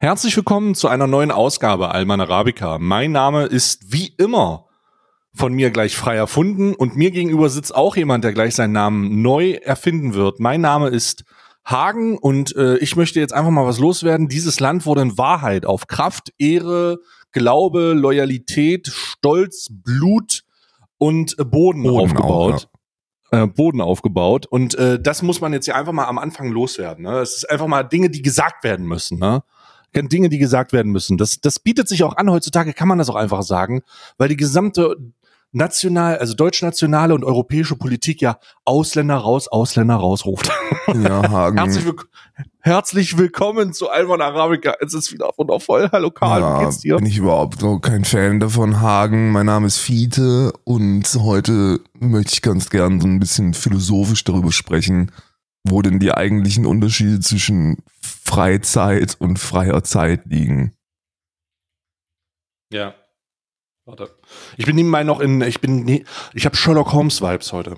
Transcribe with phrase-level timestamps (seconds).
[0.00, 2.78] Herzlich willkommen zu einer neuen Ausgabe Alman Arabica.
[2.78, 4.66] Mein Name ist wie immer
[5.32, 9.22] von mir gleich frei erfunden und mir gegenüber sitzt auch jemand, der gleich seinen Namen
[9.22, 10.40] neu erfinden wird.
[10.40, 11.24] Mein Name ist
[11.64, 14.28] Hagen und äh, ich möchte jetzt einfach mal was loswerden.
[14.28, 16.98] Dieses Land wurde in Wahrheit auf Kraft, Ehre,
[17.32, 20.42] Glaube, Loyalität, Stolz, Blut
[20.98, 22.68] und äh, Boden, Boden aufgebaut.
[23.32, 24.44] auch, Äh, Boden aufgebaut.
[24.46, 27.04] Und äh, das muss man jetzt hier einfach mal am Anfang loswerden.
[27.04, 27.20] Ne?
[27.20, 29.18] Es ist einfach mal Dinge, die gesagt werden müssen.
[29.18, 29.42] Ne?
[30.02, 31.16] Dinge, die gesagt werden müssen.
[31.16, 32.30] Das, das bietet sich auch an.
[32.30, 33.82] Heutzutage kann man das auch einfach sagen,
[34.18, 34.96] weil die gesamte
[35.54, 40.50] national, also deutschnationale und europäische Politik ja Ausländer raus, Ausländer raus ruft.
[40.88, 41.58] Ja, Hagen.
[41.58, 42.08] Herzlich, willk
[42.60, 44.74] herzlich willkommen zu Alman Arabica.
[44.80, 45.88] Es ist wieder wundervoll.
[45.92, 46.96] Hallo Karl, ja, wie geht's dir?
[46.96, 49.30] bin ich überhaupt so kein Fan davon, Hagen.
[49.30, 54.50] Mein Name ist Fiete und heute möchte ich ganz gern so ein bisschen philosophisch darüber
[54.50, 55.12] sprechen,
[55.62, 57.78] wo denn die eigentlichen Unterschiede zwischen
[58.34, 60.74] Freizeit und freier Zeit liegen.
[62.72, 62.94] Ja.
[63.86, 64.10] Warte.
[64.56, 67.76] Ich bin nebenbei noch in, ich bin, nee, ich habe Sherlock Holmes Vibes heute.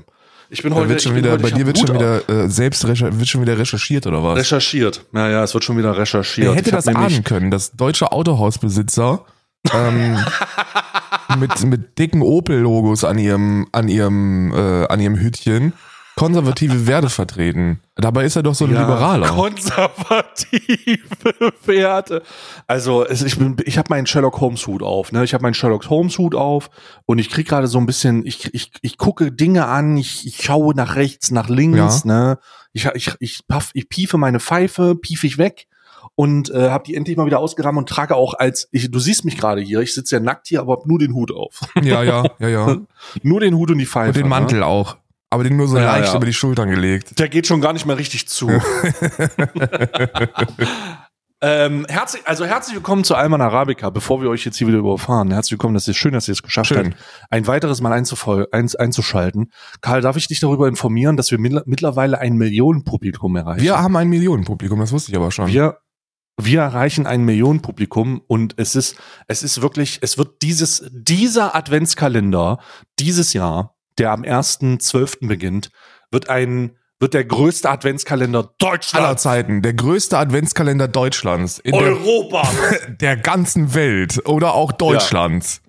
[0.48, 2.48] Ich bin heute, wird schon ich bin wieder, heute, bei dir wird schon wieder äh,
[2.48, 4.39] selbst wird schon wieder recherchiert oder was?
[4.39, 5.05] recherchiert.
[5.12, 6.47] Ja, ja, es wird schon wieder recherchiert.
[6.47, 9.27] Wer hätte das ahnen können, dass deutsche Autohausbesitzer
[9.75, 10.17] ähm,
[11.39, 15.73] mit, mit dicken Opel-Logos an ihrem, an ihrem, äh, an ihrem Hütchen
[16.17, 17.81] konservative Werte vertreten.
[17.95, 19.28] Dabei ist er doch so ein Ja, Liberaler.
[19.28, 20.98] Konservative
[21.67, 22.23] Werte.
[22.67, 25.12] Also es, ich bin, ich habe meinen Sherlock Holmes Hut auf.
[25.12, 25.25] Ne?
[25.25, 26.70] Ich habe meinen Sherlock Holmes Hut auf
[27.05, 28.25] und ich krieg gerade so ein bisschen.
[28.25, 29.98] Ich, ich, ich gucke Dinge an.
[29.98, 32.06] Ich, ich schaue nach rechts, nach links.
[32.06, 32.39] Ne?
[32.73, 35.67] Ich, ich, ich, puff, ich piefe meine Pfeife, pief ich weg
[36.14, 38.69] und äh, habe die endlich mal wieder ausgerammt und trage auch als.
[38.73, 39.80] Ich, du siehst mich gerade hier.
[39.80, 41.61] Ich sitze ja nackt hier, aber hab nur den Hut auf.
[41.83, 42.77] Ja, ja, ja, ja.
[43.23, 44.08] nur den Hut und die Pfeife.
[44.08, 44.97] Und den Mantel auch.
[45.30, 46.16] Aber den nur so Ja, leicht ja.
[46.16, 47.19] über die Schultern gelegt.
[47.19, 48.48] Der geht schon gar nicht mehr richtig zu.
[51.42, 55.33] ähm, herzlich, also herzlich willkommen zu Alman Arabica, bevor wir euch jetzt hier wieder überfahren.
[55.33, 56.92] Herzlich willkommen, das ist schön, dass ihr es geschafft Schön.
[56.92, 56.96] habt,
[57.30, 59.51] ein weiteres Mal eins, einzuschalten.
[59.80, 63.62] Karl, darf ich dich darüber informieren, dass wir mittler- mittlerweile ein Millionenpublikum erreichen?
[63.62, 65.48] Wir haben ein Millionenpublikum, das wusste ich aber schon.
[65.48, 65.78] Wir,
[66.40, 68.96] wir erreichen ein Millionenpublikum und es ist,
[69.27, 72.61] es ist wirklich, es wird dieses, dieser Adventskalender
[72.98, 75.27] dieses Jahr, der am 1.12.
[75.27, 75.70] beginnt,
[76.11, 79.62] wird ein, wird der größte Adventskalender aller Deutschlands, Zeiten.
[79.62, 81.58] Der größte Adventskalender Deutschlands.
[81.58, 82.48] In der, Europa,
[83.01, 84.27] der ganzen Welt.
[84.27, 85.61] Oder auch Deutschlands.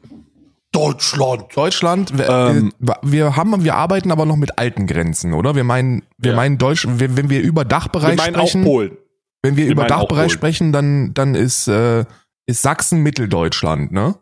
[0.72, 1.46] Deutschland.
[1.56, 2.74] Deutschland, wir, Ähm.
[2.80, 5.56] wir, wir haben, wir arbeiten aber noch mit alten Grenzen, oder?
[5.56, 6.36] Wir meinen, wir Ja.
[6.38, 8.98] meinen Deutsch, wenn, wenn wir über Wir Dachbereich auch sprechen, Polen.
[9.42, 12.06] wenn wir, wir über auch Dachbereich sprechen, dann, dann ist, äh,
[12.46, 14.16] ist Sachsen Mitteldeutschland, ne?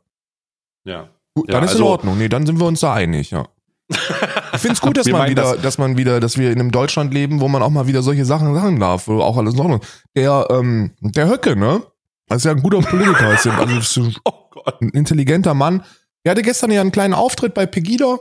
[0.85, 1.09] Ja.
[1.33, 2.17] Gut, Ja, dann ist in also- Ordnung.
[2.17, 3.47] Nee, dann sind wir uns da einig, ja.
[3.89, 6.71] Ich find's gut, dass Wir man wieder, das- dass man wieder, dass wir in einem
[6.71, 9.59] Deutschland leben, wo man auch mal wieder solche Sachen sagen darf, wo auch alles in
[9.59, 9.81] Ordnung.
[10.15, 11.83] Der, ähm, der Höcke, ne?
[12.27, 14.33] Das ist ja ein guter Politiker, ist ja, also Oh
[14.81, 15.83] ein intelligenter Mann.
[16.23, 18.17] Der hatte gestern ja einen kleinen Auftritt bei Pegida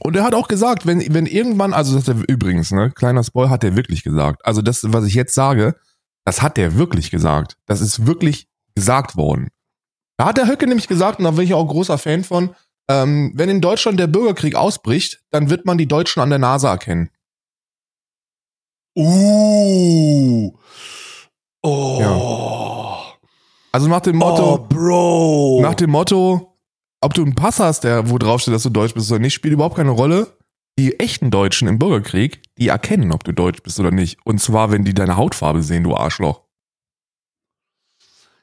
[0.00, 3.22] und er hat auch gesagt, wenn, wenn irgendwann, also das hat er übrigens, ne, kleiner
[3.24, 4.46] Spoil hat er wirklich gesagt.
[4.46, 5.74] Also das, was ich jetzt sage,
[6.24, 7.58] das hat er wirklich gesagt.
[7.66, 9.48] Das ist wirklich gesagt worden.
[10.16, 12.54] Da hat der Höcke nämlich gesagt, und da bin ich auch großer Fan von,
[12.88, 16.66] ähm, wenn in Deutschland der Bürgerkrieg ausbricht, dann wird man die Deutschen an der Nase
[16.68, 17.10] erkennen.
[18.96, 20.52] Uh.
[21.62, 22.98] Oh.
[23.72, 25.60] Also nach dem Oh, Motto, Bro.
[25.62, 26.58] nach dem Motto,
[27.00, 29.32] ob du einen Pass hast, der wo drauf steht, dass du Deutsch bist oder nicht,
[29.32, 30.36] spielt überhaupt keine Rolle.
[30.78, 34.18] Die echten Deutschen im Bürgerkrieg, die erkennen, ob du Deutsch bist oder nicht.
[34.24, 36.42] Und zwar, wenn die deine Hautfarbe sehen, du Arschloch.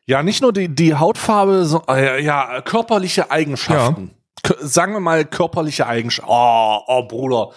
[0.06, 4.09] Ja, nicht nur die, die Hautfarbe, so, äh, ja, körperliche Eigenschaften.
[4.09, 4.13] K
[4.61, 6.31] sagen wir mal körperliche Eigenschaften.
[6.31, 7.50] Oh, oh, Bruder.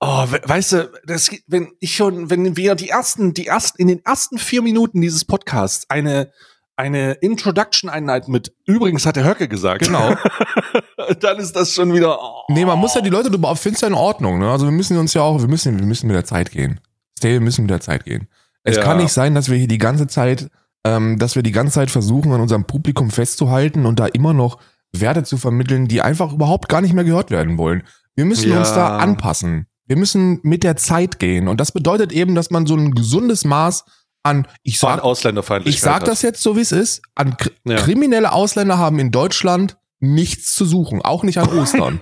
[0.00, 3.88] Oh, we weißt du, das, wenn ich schon, wenn wir die ersten, die ersten, in
[3.88, 6.32] den ersten vier Minuten dieses Podcasts eine,
[6.76, 9.84] eine Introduction-Einheit mit, übrigens hat der Höcke gesagt.
[9.84, 10.14] Genau.
[11.20, 12.44] dann ist das schon wieder, oh.
[12.48, 14.50] Nee, man muss ja die Leute, du findest ja in Ordnung, ne?
[14.50, 16.80] Also wir müssen uns ja auch, wir müssen, wir müssen mit der Zeit gehen.
[17.18, 18.28] Stay, wir müssen mit der Zeit gehen.
[18.62, 18.82] Es Ja.
[18.82, 20.48] kann nicht sein, dass wir hier die ganze Zeit,
[20.84, 24.58] ähm, dass wir die ganze Zeit versuchen, an unserem Publikum festzuhalten und da immer noch
[24.92, 27.82] Werte zu vermitteln, die einfach überhaupt gar nicht mehr gehört werden wollen.
[28.16, 28.58] Wir müssen Ja.
[28.58, 29.66] uns da anpassen.
[29.86, 31.48] Wir müssen mit der Zeit gehen.
[31.48, 33.84] Und das bedeutet eben, dass man so ein gesundes Maß
[34.22, 35.74] an, ich sag, Ausländerfeindlichkeit.
[35.74, 37.76] ich sag das jetzt so, wie es ist, an kr Ja.
[37.76, 42.00] kriminelle Ausländer haben in Deutschland nichts zu suchen, auch nicht an Ostern.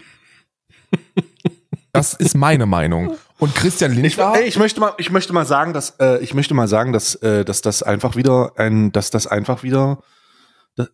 [1.93, 3.15] das ist meine Meinung.
[3.39, 6.35] Und Christian Ich, Lindner, ey, ich möchte mal, ich möchte mal sagen, dass äh, ich
[6.35, 9.99] möchte mal sagen, dass äh, dass das einfach wieder ein, dass das einfach wieder,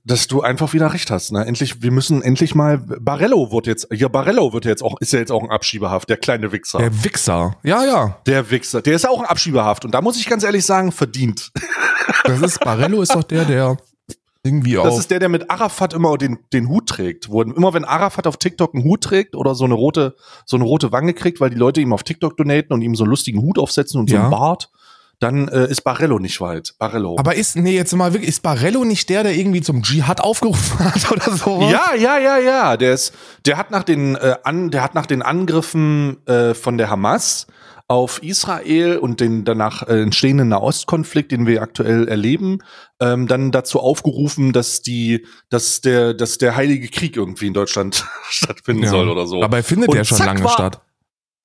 [0.05, 1.33] dass, du einfach wieder recht hast.
[1.33, 1.45] Ne?
[1.45, 2.79] Endlich, wir müssen endlich mal.
[2.79, 6.17] Barello wird jetzt, ja Barello wird jetzt auch, ist ja jetzt auch ein Abschiebehaft, der
[6.17, 7.57] kleine Wichser, der, der Wichser.
[7.63, 8.51] Ja, ja.
[8.51, 11.53] Wichser, der ist ja auch ein Abschiebehaft und da muss ich ganz ehrlich sagen, verdient.
[12.25, 13.77] Das ist, Barello ist doch der, der,
[14.45, 14.85] irgendwie auch.
[14.85, 17.31] Das ist der, der mit Arafat immer den, den Hut trägt.
[17.31, 20.15] Wo, immer wenn Arafat auf TikTok einen Hut trägt oder so eine rote,
[20.45, 23.05] so eine rote Wange kriegt, weil die Leute ihm auf TikTok donaten und ihm so
[23.05, 24.23] einen lustigen Hut aufsetzen und so Ja.
[24.23, 24.71] einen Bart,
[25.25, 26.75] dann äh, ist Barello nicht weit.
[26.79, 27.17] Barello.
[27.19, 30.79] aber ist, nee, jetzt mal wirklich, ist Barello nicht der, der irgendwie zum Dschihad aufgerufen
[30.85, 31.61] hat oder so?
[31.63, 32.77] Ja, ja, ja, ja.
[32.77, 33.13] Der ist,
[33.47, 37.47] der hat nach den äh, an, der hat nach den Angriffen äh, von der Hamas
[37.87, 42.61] auf Israel und den danach äh, entstehenden Nahostkonflikt, den wir aktuell erleben,
[42.99, 48.07] ähm, dann dazu aufgerufen, dass die, dass der, dass der Heilige Krieg irgendwie in Deutschland
[48.31, 48.89] stattfinden Ja.
[48.89, 49.39] soll oder so.
[49.41, 50.81] Dabei findet Und der schon lange war- statt.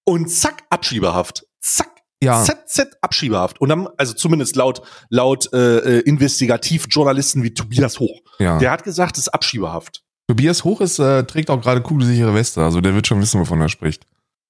[0.05, 1.89] und zack Abschiebehaft, zack.
[2.21, 2.43] Ja.
[2.43, 3.61] ZZ Abschiebehaft.
[3.61, 8.21] Und dann, also zumindest laut, laut äh, äh, Investigativjournalisten wie Tobias Hoch.
[8.39, 8.57] Ja.
[8.59, 10.03] Der hat gesagt, es ist Abschiebehaft.
[10.27, 13.61] Tobias Hoch ist, äh, trägt auch gerade kugelsichere Weste, also der wird schon wissen, wovon
[13.61, 14.05] er spricht.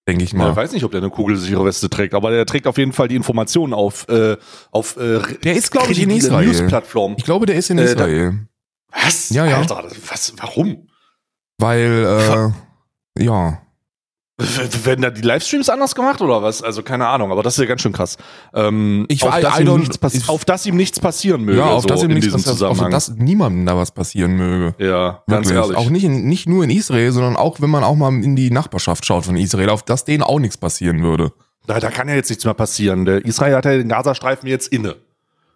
[0.07, 0.39] Denke ich Ja.
[0.39, 0.49] mal.
[0.51, 3.07] Ich weiß nicht, ob der eine kugelsichere Weste trägt, aber der trägt auf jeden Fall
[3.07, 4.35] die Informationen auf, äh,
[4.71, 6.47] auf äh, der ist, glaube ich, in Israel.
[6.47, 7.15] News-Plattformen.
[7.19, 8.47] Ich glaube, der ist in Äh, da- Israel.
[8.91, 9.29] Was?
[9.29, 9.57] Ja, ja.
[9.57, 10.87] Alter, was, warum?
[11.59, 12.51] Weil,
[13.19, 13.61] äh, ja.
[14.85, 16.61] Werden da die Livestreams anders gemacht oder was?
[16.63, 18.17] Also keine Ahnung, aber das ist ja ganz schön krass.
[18.53, 21.65] Ähm, Ich auf, weiß- dass ihm nichts ich- auf dass ihm nichts passieren möge, ja,
[21.65, 22.91] auf so das ihm nichts passiert, auf Zusammenhang.
[22.91, 24.75] das niemandem da was passieren möge.
[24.83, 25.63] ja, ganz Wirklich.
[25.71, 25.77] ehrlich.
[25.77, 28.49] Auch nicht, in, nicht nur in Israel, sondern auch, wenn man auch mal in die
[28.49, 31.31] Nachbarschaft schaut von Israel, auf das denen auch nichts passieren würde.
[31.67, 33.05] Da, da kann ja jetzt nichts mehr passieren.
[33.05, 34.95] Der Israel hat ja den Gazastreifen jetzt inne.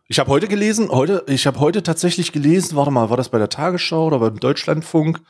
[0.10, 3.38] Ich habe heute gelesen, heute, ich habe heute tatsächlich gelesen, warte mal, war das bei
[3.40, 5.22] der Tagesschau oder beim Deutschlandfunk?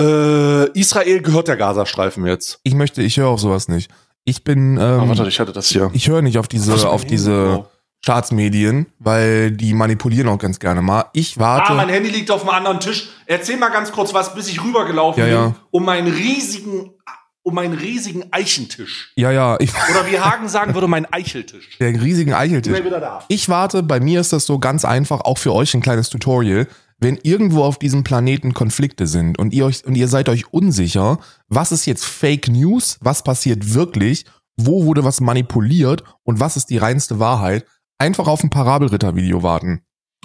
[0.00, 2.60] Äh, Israel gehört der Gazastreifen jetzt.
[2.62, 3.90] Ich möchte, ich höre auf sowas nicht.
[4.24, 5.90] Ich bin, ähm, warte, ich hatte das hier.
[5.94, 7.64] ich höre nicht auf diese, auf diese?
[8.02, 11.04] Staatsmedien, weil die manipulieren auch ganz gerne mal.
[11.12, 11.72] Ich warte.
[11.72, 13.10] Ah, mein Handy liegt auf dem anderen Tisch.
[13.26, 15.54] Erzähl mal ganz kurz was, bis ich rübergelaufen Ja, bin, ja.
[15.70, 16.94] um meinen riesigen,
[17.42, 19.12] um meinen riesigen Eichentisch.
[19.16, 21.76] ja, ja, ich, Oder wie Hagen sagen würde, mein Eicheltisch.
[21.78, 22.72] der riesigen Eicheltisch.
[22.72, 23.22] Bin wieder da.
[23.28, 26.68] Ich warte, bei mir ist das so ganz einfach, auch für euch ein kleines Tutorial.
[27.00, 31.18] Wenn irgendwo auf diesem Planeten Konflikte sind und ihr euch und ihr seid euch unsicher,
[31.48, 34.26] was ist jetzt Fake News, was passiert wirklich,
[34.58, 37.64] wo wurde was manipuliert und was ist die reinste Wahrheit,
[37.98, 39.80] einfach auf ein Parabelritter-Video warten.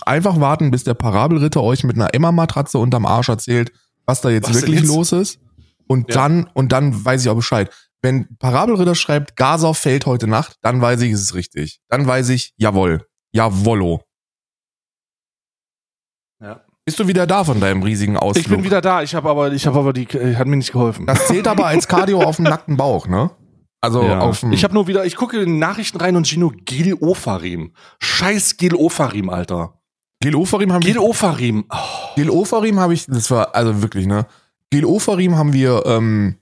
[0.05, 3.71] Einfach warten, bis der Parabelritter euch mit einer Emma-Matratze unterm Arsch erzählt,
[4.05, 4.87] was da jetzt Was wirklich jetzt?
[4.89, 5.39] los ist.
[5.87, 6.15] Und Ja.
[6.15, 7.71] dann, und dann weiß ich auch Bescheid.
[8.01, 11.79] Wenn Parabelritter schreibt, Gaza fällt heute Nacht, dann weiß ich, es ist richtig.
[11.89, 13.05] Dann weiß ich, jawohl.
[13.31, 14.01] Jawollo.
[16.85, 18.45] Bist du wieder da von deinem riesigen Ausflug?
[18.45, 19.01] Ich bin wieder da.
[19.01, 21.07] Ich habe aber, ich habe aber die, äh, hat mir nicht geholfen.
[21.07, 23.31] Das zählt aber als Cardio auf dem nackten Bauch, ne?
[23.81, 24.19] Also Ja.
[24.19, 24.51] auf dem.
[24.51, 27.71] Ich habe nur wieder, ich gucke in die Nachrichten rein und Gino Gil Ofarim.
[27.99, 29.79] Scheiß Gil Ofarim, Alter.
[30.21, 31.03] Gil Ofarim haben Gil wir.
[31.03, 31.65] Ofarim.
[31.71, 31.77] Oh,
[32.15, 33.07] Gil Ofarim habe ich.
[33.07, 34.27] Das war also wirklich ne.
[34.69, 35.83] Gil Ofarim haben wir.
[35.87, 36.35] Ähm,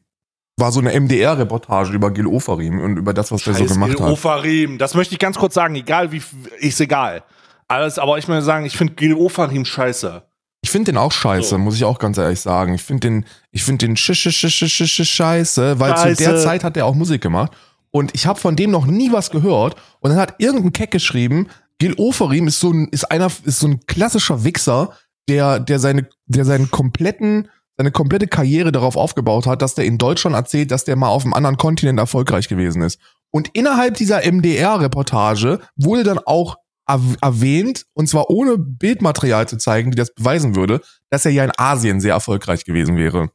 [0.60, 3.92] war so eine MDR-Reportage über Gil Ofarim und über das, was der so scheiß gemacht
[3.96, 4.12] Gil hat.
[4.12, 4.78] Ofarim.
[4.78, 5.74] Das möchte ich ganz kurz sagen.
[5.75, 6.22] Egal wie,
[6.60, 7.24] ist egal.
[7.69, 10.24] Alles, aber ich möchte sagen, ich finde Gil Ofarim scheiße.
[10.63, 11.57] Ich finde den auch scheiße, So.
[11.57, 12.74] muss ich auch ganz ehrlich sagen.
[12.74, 16.04] Ich finde den, ich finde den sch sch sch sch sch sch scheiße, weil zu
[16.04, 16.24] Scheiße.
[16.24, 17.51] der Zeit hat er auch Musik gemacht
[17.92, 21.50] und ich habe von dem noch nie was gehört und dann hat irgendein Keck geschrieben,
[21.80, 24.94] Gil Oferim ist so ein ist einer ist so ein klassischer Wichser,
[25.27, 29.98] der der seine der seinen kompletten seine komplette Karriere darauf aufgebaut hat, dass der in
[29.98, 33.00] Deutschland erzählt, dass der mal auf einem anderen Kontinent erfolgreich gewesen ist.
[33.31, 36.57] Und innerhalb dieser MDR-Reportage wurde dann auch
[36.88, 41.51] erwähnt, und zwar ohne Bildmaterial zu zeigen, die das beweisen würde, dass er ja in
[41.58, 43.29] Asien sehr erfolgreich gewesen wäre.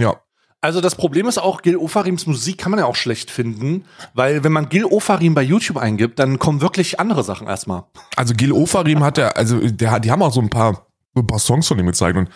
[0.00, 0.16] Ja.
[0.60, 3.84] Also das Problem ist auch, Gil Ofarims Musik kann man ja auch schlecht finden,
[4.14, 7.84] weil wenn man Gil Ofarim bei YouTube eingibt, dann kommen wirklich andere Sachen erstmal.
[8.16, 11.26] Also Gil Ofarim hat ja, also der, die haben auch so ein paar, so ein
[11.26, 12.30] paar Songs von ihm gezeigt und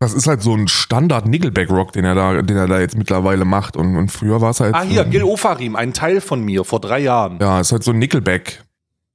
[0.00, 2.96] das ist halt so ein Standard Nickelback Rock, den er da, den er da jetzt
[2.96, 4.74] mittlerweile macht und, und früher war es halt.
[4.74, 7.38] Ah, hier, Gil Ofarim, ein Teil von mir vor drei Jahren.
[7.40, 8.64] Ja, ist halt so ein Nickelback.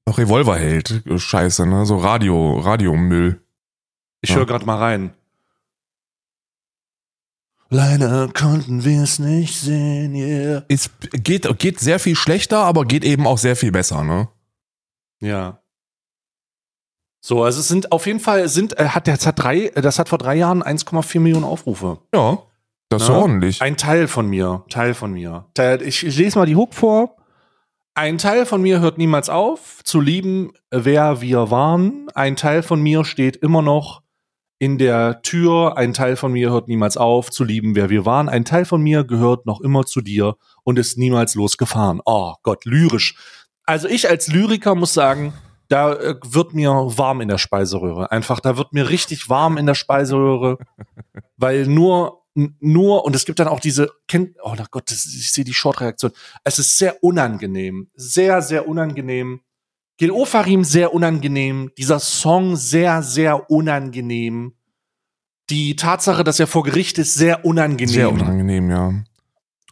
[0.07, 1.85] Auch Revolverheld, Scheiße, ne?
[1.85, 3.41] So Radio, Radiomüll.
[4.21, 4.37] Ich Ja.
[4.37, 5.13] höre gerade mal rein.
[7.69, 10.63] Leider konnten wir es nicht sehen, yeah.
[10.69, 14.29] Es geht, geht sehr viel schlechter, aber geht eben auch sehr viel besser, ne?
[15.19, 15.59] Ja.
[17.19, 20.07] So, also es sind auf jeden Fall sind äh, hat das hat drei das hat
[20.07, 21.99] vor drei Jahren 1,4 Millionen Aufrufe.
[22.13, 22.43] Ja.
[22.87, 23.15] Das ist Ja.
[23.17, 23.61] ordentlich.
[23.61, 25.45] Ein Teil von mir, Teil von mir.
[25.53, 27.16] Teil, ich, ich lese mal die Hook vor.
[27.97, 32.07] Ein Teil von mir hört niemals auf, zu lieben, wer wir waren.
[32.13, 34.03] Ein Teil von mir steht immer noch
[34.59, 35.77] in der Tür.
[35.77, 38.29] Ein Teil von mir hört niemals auf, zu lieben, wer wir waren.
[38.29, 41.99] Ein Teil von mir gehört noch immer zu dir und ist niemals losgefahren.
[42.05, 43.15] Oh Gott, lyrisch.
[43.65, 45.33] Also ich als Lyriker muss sagen,
[45.67, 48.11] da äh, wird mir warm in der Speiseröhre.
[48.11, 50.59] Einfach, da wird mir richtig warm in der Speiseröhre,
[51.37, 52.26] weil nur
[52.59, 53.91] nur und es gibt dann auch diese
[54.41, 56.11] oh na Gott, ich sehe die Short-Reaktion.
[56.43, 59.41] Es ist sehr unangenehm, sehr sehr unangenehm,
[59.97, 64.53] Gil Ofarim sehr unangenehm, dieser Song sehr, sehr unangenehm.
[65.49, 67.93] Die Tatsache, dass er vor Gericht ist, sehr unangenehm.
[67.93, 68.93] Sehr unangenehm, ja.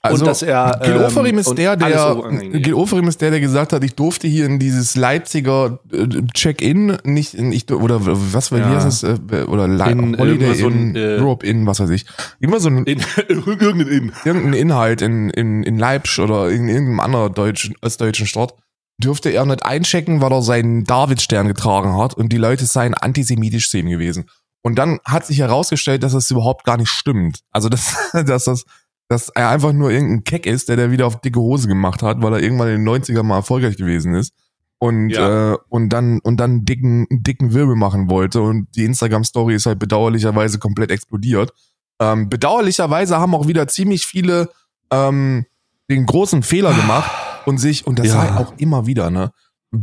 [0.05, 2.15] Also, und dass er, Gil Oferim ähm, ist und der, der.
[2.53, 6.97] Gil Oferim ist der, der gesagt hat, ich durfte hier in dieses Leipziger äh, Check-in
[7.03, 8.69] nicht, in, ich, oder was war, Ja.
[8.69, 11.89] heißt das, äh, oder Li In, Holiday irgendwas so ein, äh, Europe Inn, was weiß
[11.89, 12.05] ich.
[12.39, 14.11] Immer so ein, in irgendein In.
[14.23, 18.53] irgendein Inhalt in, in, in Leipzig oder in irgendeinem anderen deutschen, ostdeutschen Stadt,
[18.97, 23.69] dürfte er nicht einchecken, weil er seinen Davidstern getragen hat und die Leute seien antisemitisch
[23.69, 24.25] zu ihm gewesen.
[24.61, 27.41] Und dann hat sich herausgestellt, dass das überhaupt gar nicht stimmt.
[27.51, 27.95] Also, dass,
[28.25, 28.65] dass das,
[29.07, 32.21] dass er einfach nur irgendein Keck ist, der der wieder auf dicke Hose gemacht hat,
[32.21, 34.33] weil er irgendwann in den 90ern mal erfolgreich gewesen ist.
[34.79, 35.53] Und, Ja.
[35.53, 38.41] äh, und dann, und dann einen dicken, dicken Wirbel machen wollte.
[38.41, 41.53] Und die Instagram-Story ist halt bedauerlicherweise komplett explodiert.
[41.99, 44.49] Ähm, bedauerlicherweise haben auch wieder ziemlich viele
[44.91, 45.45] ähm,
[45.89, 47.09] den großen Fehler gemacht
[47.45, 48.13] und sich, und das Ja.
[48.21, 49.31] sei auch immer wieder, ne?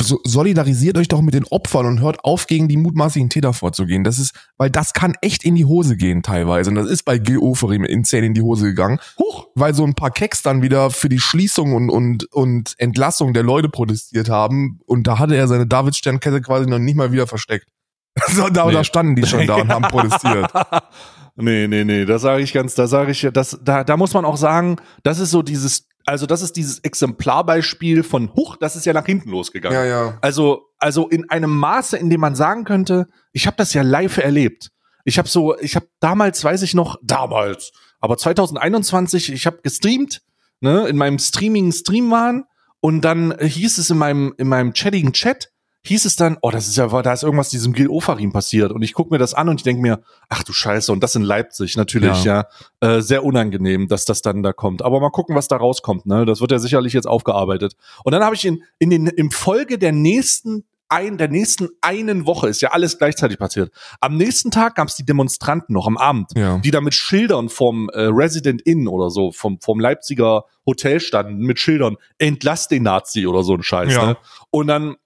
[0.01, 4.05] So, solidarisiert euch doch mit den Opfern und hört auf, gegen die mutmaßlichen Täter vorzugehen.
[4.05, 6.71] Das ist, weil das kann echt in die Hose gehen teilweise.
[6.71, 9.49] Und das ist bei Gil Oferim in Zählen in die Hose gegangen, Huch.
[9.55, 13.43] weil so ein paar Kecks dann wieder für die Schließung und, und, und Entlassung der
[13.43, 14.81] Leute protestiert haben.
[14.87, 17.67] Und da hatte er seine Davidsternkette quasi noch nicht mal wieder versteckt.
[18.29, 18.73] So, da, Nee.
[18.73, 20.51] da standen die schon da und haben protestiert.
[21.37, 24.25] nee, nee, nee, da sage ich ganz, da sage ich, das, da, da muss man
[24.27, 28.87] auch sagen, das ist so dieses, also das ist dieses Exemplarbeispiel von Huch, das ist
[28.87, 29.77] ja nach hinten losgegangen.
[29.85, 30.19] ja.
[30.21, 34.19] Also, also in einem Maße, in dem man sagen könnte, ich habe das ja live
[34.19, 34.71] erlebt.
[35.05, 40.23] Ich habe so, ich habe damals, weiß ich noch, damals, aber 2021, ich habe gestreamt,
[40.61, 42.45] ne, in meinem Streaming Streamwahn
[42.81, 45.52] und dann hieß es in meinem in meinem chattigen Chat
[45.85, 48.83] hieß es dann, oh, das ist ja, da ist irgendwas diesem Gil Ofarim passiert und
[48.83, 51.23] ich guck mir das an und ich denk mir, ach du Scheiße und das in
[51.23, 52.47] Leipzig natürlich ja,
[52.81, 54.83] äh, sehr unangenehm, dass das dann da kommt.
[54.83, 56.07] Aber mal gucken, was da rauskommt.
[56.07, 57.75] Ne, das wird ja sicherlich jetzt aufgearbeitet.
[58.05, 62.27] Und dann habe ich in in den im Folge der nächsten ein, der nächsten einen
[62.27, 63.73] Woche ist ja alles gleichzeitig passiert.
[64.01, 66.59] Am nächsten Tag gab es die Demonstranten noch am Abend, Ja.
[66.59, 71.39] die da mit Schildern vom äh, Resident Inn oder so, vom, vom Leipziger Hotel standen,
[71.39, 73.95] mit Schildern, entlass den Nazi oder so ein Scheiß.
[73.95, 74.07] Ja.
[74.07, 74.17] Ne?
[74.51, 74.97] Und dann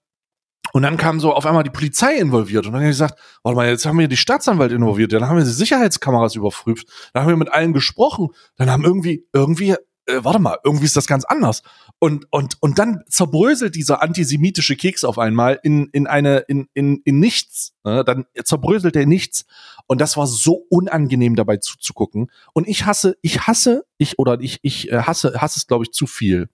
[0.73, 3.55] und dann kam so auf einmal die Polizei involviert und dann habe ich gesagt, warte
[3.55, 7.29] mal, jetzt haben wir die Staatsanwalt involviert, dann haben wir die Sicherheitskameras überprüft, dann haben
[7.29, 9.75] wir mit allen gesprochen, dann haben irgendwie, irgendwie,
[10.07, 11.63] äh, warte mal, irgendwie ist das ganz anders.
[11.99, 17.01] Und, und, und dann zerbröselt dieser antisemitische Keks auf einmal in, in eine, in, in,
[17.03, 17.73] in nichts.
[17.83, 18.03] Ne?
[18.05, 19.45] Dann zerbröselt er nichts.
[19.87, 22.31] Und das war so unangenehm dabei zuzugucken.
[22.53, 25.91] Und ich hasse, ich hasse, ich, oder ich, ich äh, hasse, hasse es, glaube ich,
[25.91, 26.49] zu viel.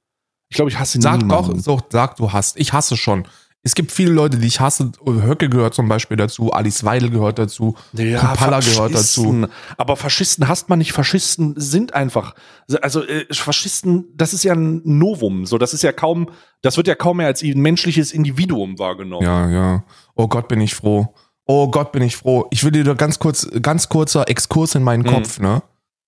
[0.50, 1.54] Ich glaube, ich hasse Sag niemanden.
[1.56, 2.60] doch, so, sag du hast.
[2.60, 3.28] Ich hasse schon.
[3.66, 4.92] Es gibt viele Leute, die ich hasse.
[5.06, 9.48] Höcke gehört zum Beispiel dazu, Alice Weidel gehört dazu, Kupala gehört dazu.
[9.78, 10.92] Aber Faschisten hasst man nicht.
[10.92, 12.36] Faschisten sind einfach,
[12.82, 15.46] also äh, Faschisten, das ist ja ein Novum.
[15.46, 16.30] So, das ist ja kaum,
[16.62, 19.26] das wird ja kaum mehr als ein menschliches Individuum wahrgenommen.
[19.26, 19.84] Ja, ja.
[20.16, 21.14] Oh Gott, bin ich froh.
[21.46, 22.46] Oh Gott, bin ich froh.
[22.52, 25.14] Ich will dir doch ganz kurz, ganz kurzer Exkurs in meinen Hm.
[25.14, 25.64] Kopf, ne?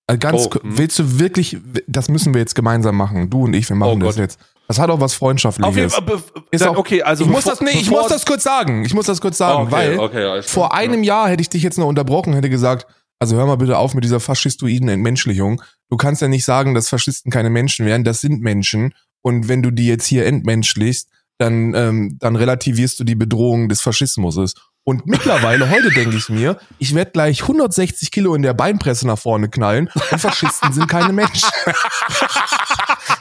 [0.06, 0.78] Also Ganz, Oh, hm.
[0.78, 1.56] willst du wirklich,
[1.88, 3.28] das müssen wir jetzt gemeinsam machen.
[3.30, 4.22] Du und ich, wir machen Oh das Gott.
[4.22, 4.38] jetzt.
[4.68, 5.94] Das hat auch was Freundschaftliches.
[5.94, 6.08] Auf
[6.56, 8.84] jeden auch- okay, also ich muss das, nee, ich muss das kurz sagen.
[8.84, 10.80] Ich muss das kurz sagen, okay, weil okay, vor klar.
[10.80, 12.86] einem Jahr hätte ich dich jetzt noch unterbrochen, hätte gesagt,
[13.18, 15.62] also hör mal bitte auf mit dieser faschistoiden Entmenschlichung.
[15.88, 18.04] Du kannst ja nicht sagen, dass Faschisten keine Menschen wären.
[18.04, 18.92] Das sind Menschen.
[19.22, 21.08] Und wenn du die jetzt hier entmenschlichst,
[21.38, 24.54] dann, ähm, dann relativierst du die Bedrohung des Faschismus.
[24.84, 29.18] Und mittlerweile, heute denke ich mir, ich werde gleich 160 Kilo in der Beinpresse nach
[29.18, 31.48] vorne knallen und Faschisten sind keine Menschen.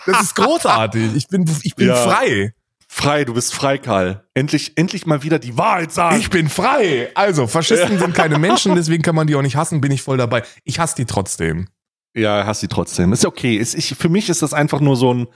[0.06, 1.16] das ist großartig.
[1.16, 1.96] Ich bin, ich bin Ja.
[1.96, 2.54] frei.
[2.88, 4.24] Frei, du bist frei, Karl.
[4.36, 6.18] Endlich, endlich mal wieder die Wahrheit sagen.
[6.18, 7.10] Ich bin frei.
[7.16, 10.18] Also, Faschisten sind keine Menschen, deswegen kann man die auch nicht hassen, bin ich voll
[10.18, 10.44] dabei.
[10.64, 11.68] Ich hasse die trotzdem.
[12.16, 13.12] Ja, hast sie trotzdem.
[13.12, 13.58] Ist okay.
[13.58, 15.28] Ist, ich, für mich ist das einfach nur so ein.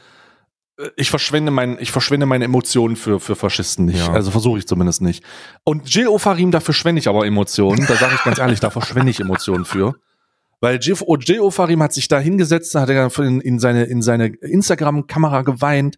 [0.80, 3.98] äh, Ich verschwende, mein, ich verschwende meine Emotionen für, für Faschisten nicht.
[4.00, 4.14] Ja.
[4.14, 5.24] Also versuche ich zumindest nicht.
[5.66, 7.86] Und Jill Ofarim, dafür verschwende ich aber Emotionen.
[7.88, 9.96] Da sage ich ganz ehrlich, da verschwende ich Emotionen für.
[10.62, 15.44] Weil Jill Ofarim hat sich da hingesetzt, hat er in, in seine, in seine Instagram-Kamera
[15.44, 15.98] geweint.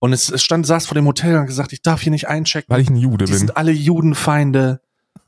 [0.00, 2.26] Und es, es stand, saß vor dem Hotel und hat gesagt, ich darf hier nicht
[2.28, 2.66] einchecken.
[2.74, 3.38] Weil ich ein Jude Die bin.
[3.38, 4.80] sind alle Judenfeinde.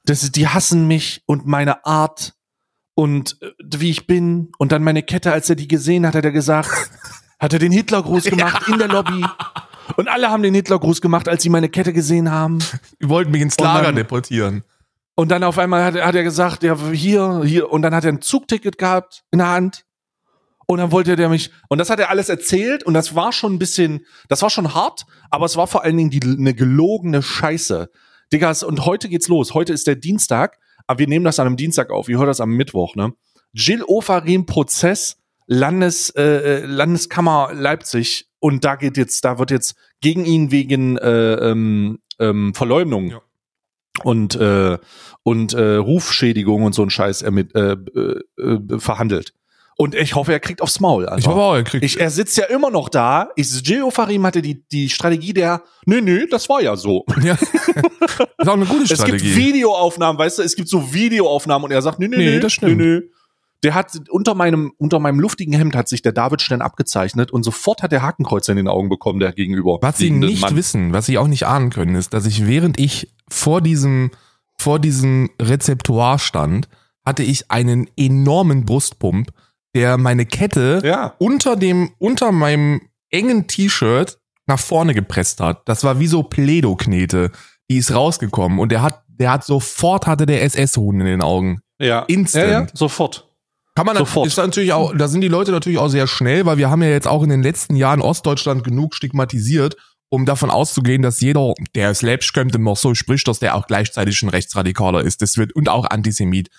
[0.04, 2.34] Das ist, die hassen mich und meine Art
[2.94, 4.50] und äh, wie ich bin.
[4.58, 6.70] Und dann meine Kette, als er die gesehen hat, hat er gesagt,
[7.38, 9.24] hat er den Hitlergruß gemacht in der Lobby.
[9.96, 12.58] Und alle haben den Hitlergruß gemacht, als sie meine Kette gesehen haben.
[13.00, 14.64] Die wollten mich ins Lager dann- deportieren.
[15.14, 17.70] Und dann auf einmal hat, er- hat er gesagt, ja, hier, hier.
[17.70, 19.84] Und dann hat er ein Zugticket gehabt in der Hand.
[20.66, 23.52] Und dann wollte der mich, und das hat er alles erzählt, und das war schon
[23.54, 27.20] ein bisschen, das war schon hart, aber es war vor allen Dingen die, eine gelogene
[27.22, 27.90] Scheiße.
[28.32, 29.52] Diggas, und heute geht's los.
[29.52, 32.08] Heute ist der Dienstag, aber wir nehmen das an einem Dienstag auf.
[32.08, 33.12] Ihr hört das am Mittwoch, ne?
[33.52, 39.74] Jill Ofarim Prozess, Landes, äh, äh, Landeskammer Leipzig, und da geht jetzt, da wird jetzt
[40.00, 43.20] gegen ihn wegen äh, ähm, ähm, Verleumdung Ja.
[44.04, 44.78] Und äh,
[45.22, 49.34] und äh, Rufschädigung und so ein Scheiß ermitt, äh, äh, äh, verhandelt.
[49.76, 51.06] Und ich hoffe, er kriegt aufs Maul.
[51.06, 51.18] Alter.
[51.18, 51.84] Ich hoffe auch, er kriegt.
[51.84, 53.30] Ich, er sitzt ja immer noch da.
[53.36, 57.04] Ich, Gio Farim hatte die, die Strategie der, nö, nö, das war ja so.
[57.22, 57.34] ja.
[57.34, 59.36] ist auch eine gute Es gibt Strategie.
[59.36, 62.52] Videoaufnahmen, weißt du, es gibt so Videoaufnahmen und er sagt, nö, nö, Nee, nö, das
[62.52, 62.76] stimmt.
[62.76, 63.02] nö, nö.
[63.64, 67.44] Der hat unter meinem, unter meinem luftigen Hemd hat sich der David Stern abgezeichnet und
[67.44, 69.78] sofort hat der Hakenkreuz in den Augen bekommen, der gegenüber.
[69.82, 70.56] Was sie nicht Mann.
[70.56, 74.10] wissen, was sie auch nicht ahnen können, ist, dass ich während ich vor diesem,
[74.58, 76.68] vor diesem Rezeptoire stand,
[77.04, 79.28] hatte ich einen enormen Brustpump,
[79.74, 81.14] der meine Kette Ja.
[81.18, 85.62] unter dem, unter meinem engen T-Shirt nach vorne gepresst hat.
[85.68, 87.30] Das war wie so Pledo-Knete.
[87.70, 91.60] Die ist rausgekommen und der hat, der hat sofort hatte der SS-Huhn in den Augen.
[91.80, 92.00] Ja.
[92.02, 92.44] Instant.
[92.50, 93.28] Ja, ja, sofort.
[93.74, 94.26] Kann man Sofort.
[94.26, 96.90] ist natürlich auch, da sind die Leute natürlich auch sehr schnell, weil wir haben ja
[96.90, 99.76] jetzt auch in den letzten Jahren Ostdeutschland genug stigmatisiert,
[100.10, 101.94] um davon auszugehen, dass jeder, der
[102.34, 105.22] kommt und noch so spricht, dass der auch gleichzeitig ein Rechtsradikaler ist.
[105.22, 106.50] Das wird und auch Antisemit.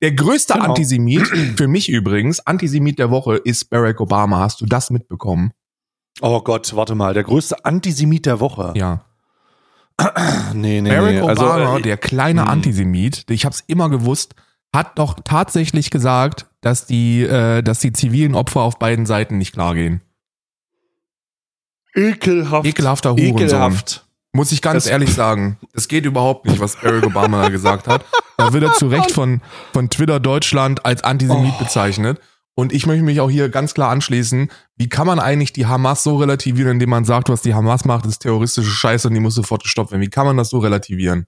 [0.00, 0.66] Der größte Genau.
[0.66, 1.26] Antisemit,
[1.58, 4.40] für mich übrigens, Antisemit der Woche ist Barack Obama.
[4.40, 5.52] Hast du das mitbekommen?
[6.22, 8.72] Oh Gott, warte mal, der größte Antisemit der Woche.
[8.76, 9.04] Ja.
[10.54, 11.20] Nee, nee, Barack nee.
[11.20, 12.48] Obama, äh, der kleine hm.
[12.48, 14.34] Antisemit, ich habe es immer gewusst,
[14.74, 19.52] hat doch tatsächlich gesagt, dass die, äh, dass die zivilen Opfer auf beiden Seiten nicht
[19.52, 20.00] klar gehen.
[21.94, 22.66] ekelhaft.
[22.66, 23.36] Ekelhafter Hurensohn.
[23.38, 24.06] Ekelhaft.
[24.32, 25.58] Muss ich ganz Das- ehrlich sagen.
[25.74, 28.04] Das geht überhaupt nicht, was Barack Obama da gesagt hat.
[28.38, 29.42] Da wird er zu Recht von,
[29.74, 31.62] von Twitter Deutschland als Antisemit Oh.
[31.64, 32.18] bezeichnet.
[32.54, 34.50] Und ich möchte mich auch hier ganz klar anschließen.
[34.76, 38.06] Wie kann man eigentlich die Hamas so relativieren, indem man sagt, was die Hamas macht,
[38.06, 40.02] ist terroristische Scheiße und die muss sofort gestoppt werden?
[40.02, 41.26] Wie kann man das so relativieren?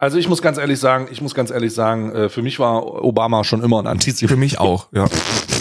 [0.00, 3.02] Also ich muss ganz ehrlich sagen, ich muss ganz ehrlich sagen, äh, für mich war
[3.04, 4.30] Obama schon immer ein Antisemit.
[4.30, 5.06] Für mich auch, ja.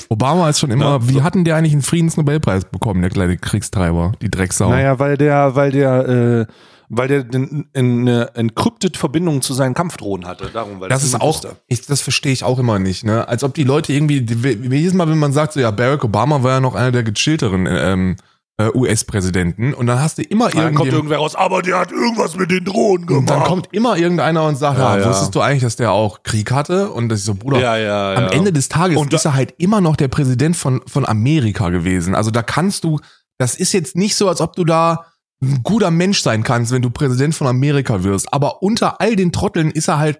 [0.10, 1.24] Obama ist schon immer, Ja, wie so.
[1.24, 4.70] hatten der eigentlich einen Friedensnobelpreis bekommen, der kleine Kriegstreiber, die Drecksau?
[4.70, 6.46] Naja, weil der, weil der, äh,
[6.90, 7.26] weil der
[7.74, 10.50] eine encrypted Verbindung zu seinen Kampfdrohnen hatte.
[10.54, 13.28] Darum, weil Das ist niemand auch, ich, das verstehe ich auch immer nicht, ne?
[13.28, 16.04] Als ob die Leute irgendwie, die- wie- jedes Mal, wenn man sagt, so, ja, Barack
[16.06, 18.16] Obama war ja noch einer der gechillteren ähm,
[18.60, 21.92] äh, US-Präsidenten und dann hast du immer Dann kommt irgendjemand, irgendwer raus, aber der hat
[21.92, 23.20] irgendwas mit den Drohnen gemacht.
[23.22, 26.24] und dann kommt immer irgendeiner und sagt, Ja, ja, wusstest du eigentlich, dass der auch
[26.24, 26.90] Krieg hatte?
[26.90, 28.18] Und das ist so, Bruder, ja, ja, ja.
[28.18, 31.70] am Ende des Tages Und ist er halt immer noch der Präsident von, von Amerika
[31.70, 32.16] gewesen.
[32.16, 33.00] Also da kannst du,
[33.38, 35.06] das ist jetzt nicht so, als ob du da
[35.40, 38.34] ein guter Mensch sein kannst, wenn du Präsident von Amerika wirst.
[38.34, 40.20] Aber unter all den Trotteln ist er halt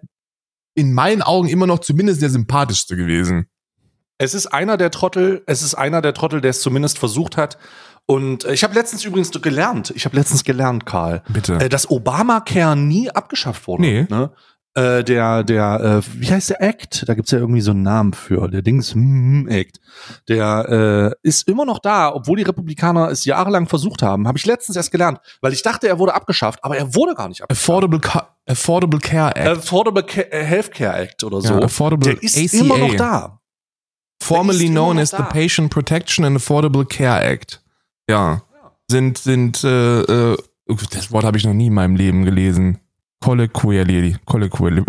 [0.76, 3.48] in meinen Augen immer noch zumindest der sympathischste gewesen.
[4.20, 7.58] Es ist einer der Trottel, es ist einer der Trottel, der es zumindest versucht hat.
[8.08, 11.56] Und äh, ich habe letztens übrigens gelernt, ich habe letztens gelernt, Karl, Bitte.
[11.56, 13.82] äh, dass Obamacare nie abgeschafft wurde.
[13.82, 14.08] Nee.
[14.10, 14.32] Ne?
[14.76, 17.04] Äh, der, der, äh, wie heißt der Act?
[17.10, 18.48] Da gibt's ja irgendwie so einen Namen für.
[18.48, 19.80] Der Dings mm, Act.
[20.30, 24.28] Der äh, ist immer noch da, obwohl die Republikaner es jahrelang versucht haben.
[24.28, 27.28] Habe ich letztens erst gelernt, weil ich dachte, er wurde abgeschafft, aber er wurde gar
[27.28, 27.68] nicht abgeschafft.
[27.70, 29.48] Affordable, Ca Affordable Care Act.
[29.48, 31.56] Affordable Ca- äh, Healthcare Act oder so.
[31.56, 32.64] Ja, Affordable der ist ACA.
[32.64, 33.42] immer noch da.
[34.30, 35.24] immer known as the da.
[35.24, 37.64] Patient Protection and Affordable Care Act.
[38.10, 38.42] Ja.
[38.90, 40.38] Sind, sind, äh, äh,
[40.92, 42.80] das Wort habe ich noch nie in meinem Leben gelesen.
[43.20, 44.16] Colloquially.
[44.26, 44.84] Colloquially.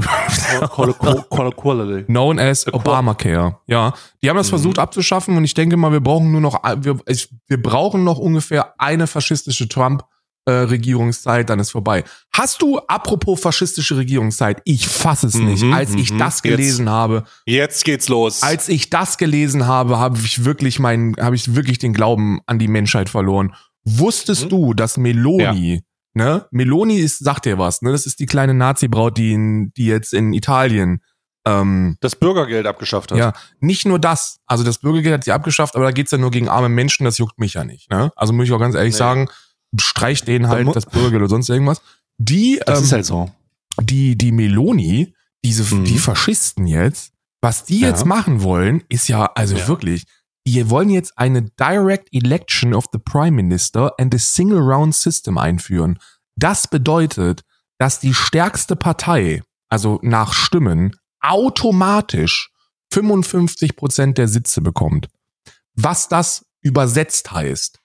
[1.56, 2.04] Quality.
[2.04, 3.56] known as Obamacare.
[3.66, 4.50] Ja, die haben das Mhm.
[4.50, 6.98] versucht abzuschaffen und ich denke mal, wir brauchen nur noch, wir,
[7.46, 10.04] wir brauchen noch ungefähr eine faschistische Trump.
[10.48, 12.04] Äh, Regierungszeit, dann ist vorbei.
[12.32, 16.18] Hast du, apropos faschistische Regierungszeit, ich fasse es nicht, Mhm, als ich mhm.
[16.18, 18.42] das gelesen habe, Jetzt geht's los.
[18.42, 22.58] als ich das gelesen habe, habe ich wirklich meinen, habe ich wirklich den Glauben an
[22.58, 23.54] die Menschheit verloren.
[23.84, 24.48] Wusstest Mhm.
[24.48, 25.82] du, dass Meloni,
[26.14, 26.46] ne?
[26.50, 27.92] Meloni ist, sagt dir was, ne?
[27.92, 31.02] Das ist die kleine Nazi-Braut, die, in, die jetzt in Italien,
[31.46, 33.18] ähm, das Bürgergeld abgeschafft hat.
[33.18, 34.38] ja, nicht nur das.
[34.46, 37.18] Also das Bürgergeld hat sie abgeschafft, aber da geht's ja nur gegen arme Menschen, das
[37.18, 37.90] juckt mich ja nicht.
[37.90, 38.10] Ne?
[38.16, 38.98] Also muss ich auch ganz ehrlich Nee.
[38.98, 39.28] sagen,
[39.78, 41.80] streich denen Da halt das Bürgergeld oder sonst irgendwas.
[42.18, 43.30] Die, Das ähm, ist halt so.
[43.80, 45.84] die, die Meloni, diese, Mhm.
[45.84, 47.88] die Faschisten jetzt, was die Ja.
[47.88, 49.68] jetzt machen wollen, ist ja, also Ja.
[49.68, 50.04] wirklich,
[50.46, 55.36] die wollen jetzt eine Direct Election of the Prime Minister and a Single Round System
[55.38, 55.98] einführen.
[56.36, 57.42] Das bedeutet,
[57.78, 62.50] dass die stärkste Partei, also nach Stimmen, automatisch
[62.92, 65.08] 55 Prozent der Sitze bekommt.
[65.74, 67.78] Was das übersetzt heißt.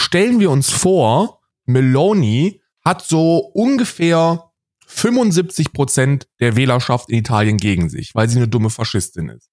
[0.00, 4.50] Stellen wir uns vor, Meloni hat so ungefähr
[4.86, 9.48] 75 Prozent der Wählerschaft in Italien gegen sich, weil sie eine dumme Faschistin ist.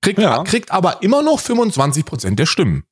[0.00, 0.42] Kriegt, Ja.
[0.44, 2.84] kriegt aber immer noch 25 Prozent der Stimmen.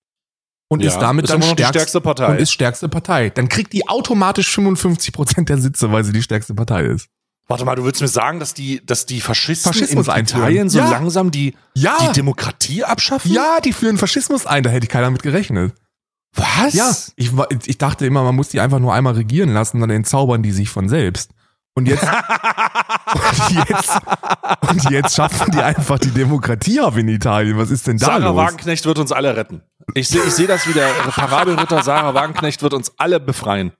[0.69, 2.27] Und ist damit dann noch die stärkst- stärkste Partei.
[2.27, 3.31] und ist stärkste Partei.
[3.31, 7.09] Dann kriegt die automatisch 55 Prozent der Sitze, weil sie die stärkste Partei ist.
[7.49, 10.43] Warte mal, du willst mir sagen, dass die, dass die Faschisten Faschismus in einführen.
[10.43, 10.91] Italien so Ja.
[10.91, 13.33] langsam die, Ja, die Demokratie abschaffen?
[13.33, 15.73] ja, die führen Faschismus ein, da hätte ich keiner mit gerechnet.
[16.35, 16.75] Was?
[16.75, 17.33] Ja, ich,
[17.67, 20.71] ich dachte immer, man muss die einfach nur einmal regieren lassen, dann entzaubern die sich
[20.71, 21.33] von selbst.
[21.75, 22.03] Und jetzt,
[23.13, 24.01] und jetzt,
[24.69, 27.59] und jetzt schaffen die einfach die Demokratie ab in Italien.
[27.59, 28.37] Was ist denn da Sarah los?
[28.37, 29.63] Wagenknecht wird uns alle retten.
[29.95, 30.89] Ich sehe ich seh das wieder.
[31.15, 33.73] Parabelritter Sarah Wagenknecht wird uns alle befreien.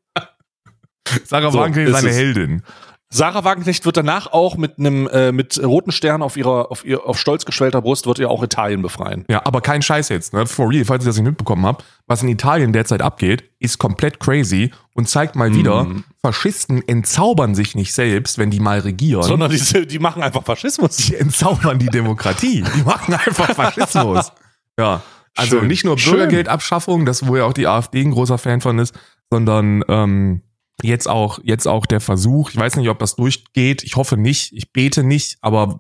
[1.25, 2.11] Sarah So, Wagenknecht ist eine.
[2.11, 2.63] Heldin.
[3.13, 7.05] Sarah Wagenknecht wird danach auch mit einem äh, mit roten Stern auf ihrer auf ihr
[7.05, 9.25] auf stolz geschwellter Brust wird ihr auch Italien befreien.
[9.29, 10.47] Ja, aber kein Scheiß jetzt, ne?
[10.47, 11.85] For real, falls ihr das nicht mitbekommen habt.
[12.07, 16.05] Was in Italien derzeit abgeht, ist komplett crazy und zeigt mal wieder, Mhm.
[16.23, 19.23] Faschisten entzaubern sich nicht selbst, wenn die mal regieren.
[19.25, 20.97] Sondern die, die machen einfach Faschismus.
[20.97, 22.63] die entzaubern die Demokratie.
[22.77, 24.33] Die machen einfach Faschismus.
[24.79, 25.03] Ja.
[25.37, 25.69] Also Schön.
[25.69, 25.97] nicht nur.
[25.97, 28.95] Bürgergeldabschaffung, das wo ja auch die AfD ein großer Fan von ist,
[29.31, 30.43] sondern ähm,
[30.83, 32.51] jetzt auch jetzt auch der Versuch.
[32.51, 33.83] Ich weiß nicht, ob das durchgeht.
[33.83, 34.53] Ich hoffe nicht.
[34.53, 35.39] Ich bete nicht.
[35.41, 35.79] Aber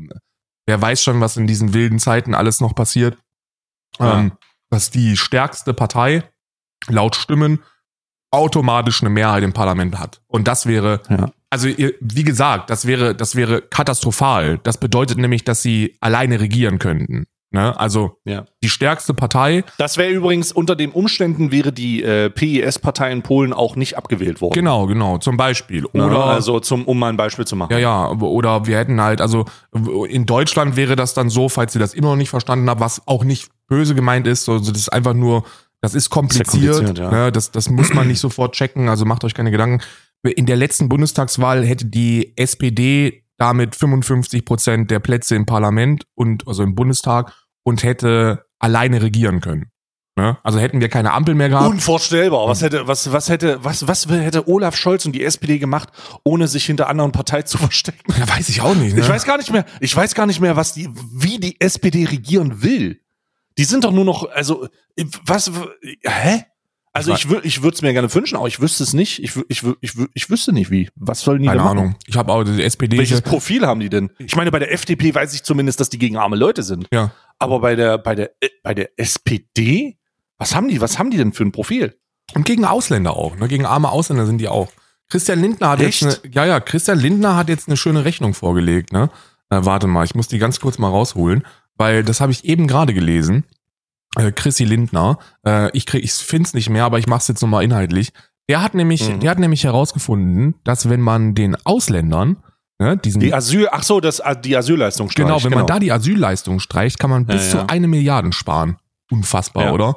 [0.66, 3.16] wer weiß schon, was in diesen wilden Zeiten alles noch passiert.
[3.98, 4.20] Ja.
[4.20, 4.32] Ähm,
[4.70, 6.22] dass die stärkste Partei
[6.88, 7.60] laut Stimmen
[8.30, 10.22] automatisch eine Mehrheit im Parlament hat.
[10.28, 11.32] Und das wäre Ja.
[11.50, 14.58] also wie gesagt, das wäre, das wäre katastrophal.
[14.62, 17.26] Das bedeutet nämlich, dass sie alleine regieren könnten.
[17.52, 17.78] Ne?
[17.78, 18.44] Also Ja.
[18.62, 23.52] die stärkste Partei, Das wäre übrigens unter den Umständen wäre die äh, PIS-Partei in Polen
[23.52, 24.54] auch nicht abgewählt worden.
[24.54, 25.84] genau, genau, zum Beispiel.
[25.92, 26.06] Ne?
[26.06, 27.72] Oder also zum um mal ein Beispiel zu machen.
[27.72, 29.46] ja, ja, oder wir hätten halt, also
[30.08, 33.02] in Deutschland wäre das dann so, falls ihr das immer noch nicht verstanden habt, was
[33.06, 35.42] auch nicht böse gemeint ist, also das ist einfach nur,
[35.80, 37.10] das ist kompliziert, kompliziert, ja.
[37.10, 37.32] ne?
[37.32, 39.82] das, das muss man nicht sofort checken, also macht euch keine Gedanken.
[40.22, 46.46] In der letzten Bundestagswahl hätte die SPD damit 55 Prozent der Plätze im Parlament und
[46.46, 49.70] also im Bundestag und hätte alleine regieren können.
[50.14, 50.36] Ne?
[50.42, 51.70] Also hätten wir keine Ampel mehr gehabt.
[51.70, 52.46] Unvorstellbar.
[52.46, 55.88] Was hätte, was, was hätte, was, was hätte Olaf Scholz und die SPD gemacht,
[56.22, 58.12] ohne sich hinter anderen Parteien zu verstecken?
[58.18, 58.94] ja, weiß ich auch nicht.
[58.94, 59.00] Ne?
[59.00, 62.04] Ich weiß gar nicht mehr, ich weiß gar nicht mehr, was die, wie die SPD
[62.04, 63.00] regieren will.
[63.56, 64.68] Die sind doch nur noch, also,
[65.24, 65.50] was,
[66.02, 66.44] hä?
[66.92, 69.22] Also Ich ich, wür- ich würde es mir gerne wünschen, aber ich wüsste es nicht.
[69.22, 70.88] Ich, ich, ich, ich wüsste nicht wie.
[70.96, 71.78] Was sollen die keine denn machen?
[71.78, 71.96] Ahnung.
[72.06, 72.98] Ich habe auch die SPD.
[72.98, 74.10] Welches Profil haben die denn?
[74.18, 76.86] Ich meine, bei der FDP weiß ich zumindest, dass die gegen arme Leute sind.
[76.92, 77.12] ja.
[77.38, 79.96] Aber bei der, bei der, äh, bei der SPD?
[80.36, 81.96] Was haben die, was haben die denn für ein Profil?
[82.34, 83.48] Und gegen Ausländer auch, ne?
[83.48, 84.68] Gegen arme Ausländer sind die auch.
[85.08, 86.02] Christian Lindner hat Echt?
[86.02, 89.10] jetzt eine, ja, ja, Christian Lindner hat jetzt eine schöne Rechnung vorgelegt, ne?
[89.48, 91.44] Äh, warte mal, ich muss die ganz kurz mal rausholen,
[91.76, 93.44] weil das habe ich eben gerade gelesen.
[94.16, 97.62] Äh, Chrissy Lindner, äh, ich krieg, ich find's nicht mehr, aber ich mach's jetzt nochmal
[97.64, 98.12] inhaltlich.
[98.48, 99.20] Der hat nämlich, Mhm.
[99.20, 102.38] der hat nämlich herausgefunden, dass wenn man den Ausländern,
[102.80, 105.78] ne, diesen, Die Asyl, ach so, das, äh, die Asylleistung genau, streicht, wenn man da
[105.78, 107.60] die Asylleistung streicht, kann man Ja, bis ja.
[107.60, 108.78] zu eine Milliarde sparen.
[109.12, 109.72] Unfassbar, Ja.
[109.72, 109.96] oder?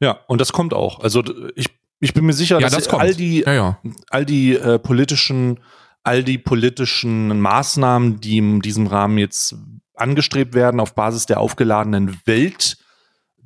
[0.00, 1.00] Ja, und das kommt auch.
[1.00, 1.22] Also
[1.54, 1.68] ich,
[2.00, 3.78] ich bin mir sicher, Ja, dass das all die, Ja, ja.
[4.10, 5.60] all die äh, politischen,
[6.02, 9.56] all die politischen Maßnahmen, die in diesem Rahmen jetzt
[9.94, 12.76] angestrebt werden, auf Basis der aufgeladenen Welt,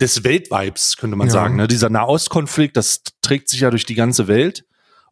[0.00, 1.32] des Weltvibes, könnte man Ja.
[1.32, 1.56] sagen.
[1.56, 1.68] Ne?
[1.68, 4.64] Dieser Nahostkonflikt, das trägt sich ja durch die ganze Welt.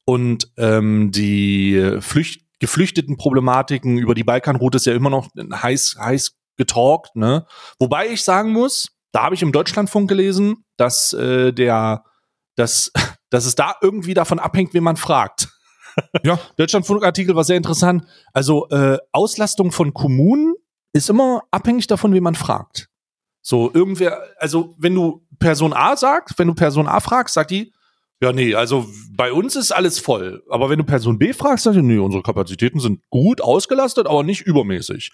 [0.05, 6.33] Und ähm, die Flücht geflüchteten Problematiken über die Balkanroute ist ja immer noch heiß, heiß
[6.57, 7.14] getalkt.
[7.14, 7.46] Ne?
[7.79, 12.05] Wobei ich sagen muss, da habe ich im Deutschlandfunk gelesen, dass äh, der,
[12.57, 12.90] dass,
[13.31, 15.48] dass es da irgendwie davon abhängt, wen man fragt.
[16.22, 16.38] Ja.
[16.57, 18.05] Deutschlandfunk-Artikel war sehr interessant.
[18.33, 20.55] Also äh, Auslastung von Kommunen
[20.92, 22.88] ist immer abhängig davon, wen man fragt.
[23.48, 27.72] So, irgendwer, also wenn du Person A sagst, wenn du Person A fragst, sagt die,
[28.20, 30.42] ja, nee, also bei uns ist alles voll.
[30.50, 34.22] Aber wenn du Person B fragst, sagt die, nee, unsere Kapazitäten sind gut ausgelastet, aber
[34.22, 35.12] nicht übermäßig.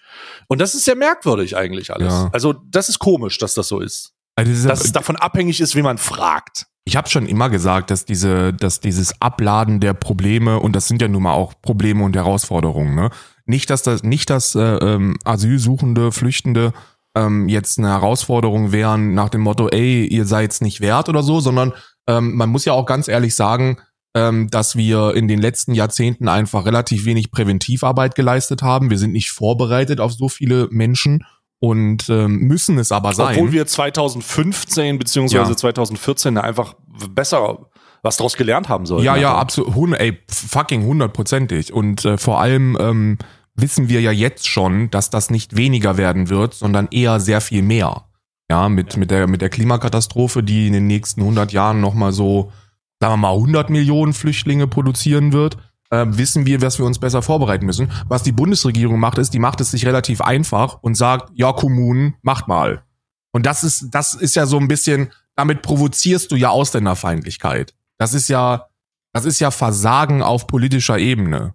[0.49, 2.11] Und das ist sehr merkwürdig eigentlich alles.
[2.11, 2.29] Ja.
[2.33, 4.11] Also, das ist komisch, dass das so ist.
[4.35, 6.65] Also das ist Dass es davon abhängig ist, wie man fragt.
[6.83, 11.01] Ich habe schon immer gesagt, dass diese, dass dieses Abladen der Probleme und das sind
[11.01, 13.11] ja nun mal auch Probleme und Herausforderungen, ne?
[13.45, 16.73] Nicht, dass das, nicht, dass äh, ähm, Asylsuchende, Flüchtende
[17.15, 21.39] ähm, jetzt eine Herausforderung wären nach dem Motto, ey, ihr seid's nicht wert oder so,
[21.39, 21.73] sondern
[22.07, 23.77] ähm, man muss ja auch ganz ehrlich sagen,
[24.15, 28.89] ähm, dass wir in den letzten Jahrzehnten einfach relativ wenig Präventivarbeit geleistet haben.
[28.89, 31.25] Wir sind nicht vorbereitet auf so viele Menschen
[31.59, 33.35] und ähm, müssen es aber sein.
[33.37, 35.57] Obwohl wir 2015 beziehungsweise Ja.
[35.57, 36.75] 2014 da einfach
[37.09, 37.67] besser
[38.03, 39.03] was draus gelernt haben sollen.
[39.03, 39.99] Ja, ja, Aber- absolut.
[39.99, 41.73] Ey, fucking hundertprozentig.
[41.73, 43.17] Und äh, vor allem ähm,
[43.55, 47.61] wissen wir ja jetzt schon, dass das nicht weniger werden wird, sondern eher sehr viel
[47.61, 48.05] mehr.
[48.49, 52.51] Ja, mit, mit, der, mit der Klimakatastrophe, die in den nächsten 100 Jahren nochmal so,
[52.99, 55.57] sagen wir mal, 100 Millionen Flüchtlinge produzieren wird,
[55.89, 57.91] äh, wissen wir, dass wir uns besser vorbereiten müssen.
[58.07, 62.15] Was die Bundesregierung macht, ist, die macht es sich relativ einfach und sagt, ja, Kommunen,
[62.21, 62.83] macht mal.
[63.31, 67.73] Und das ist, das ist ja so ein bisschen, damit provozierst du ja Ausländerfeindlichkeit.
[67.97, 68.67] Das ist ja,
[69.11, 71.53] das ist ja Versagen auf politischer Ebene.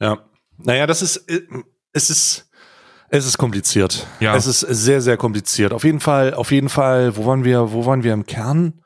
[0.00, 0.18] Ja.
[0.58, 1.42] Naja, das ist, äh,
[1.92, 2.50] es ist,
[3.10, 4.06] Es ist kompliziert.
[4.18, 4.34] Ja.
[4.34, 5.72] Es ist sehr, sehr kompliziert.
[5.72, 8.80] Auf jeden Fall, auf jeden Fall, wo waren wir, wo waren wir im Kern?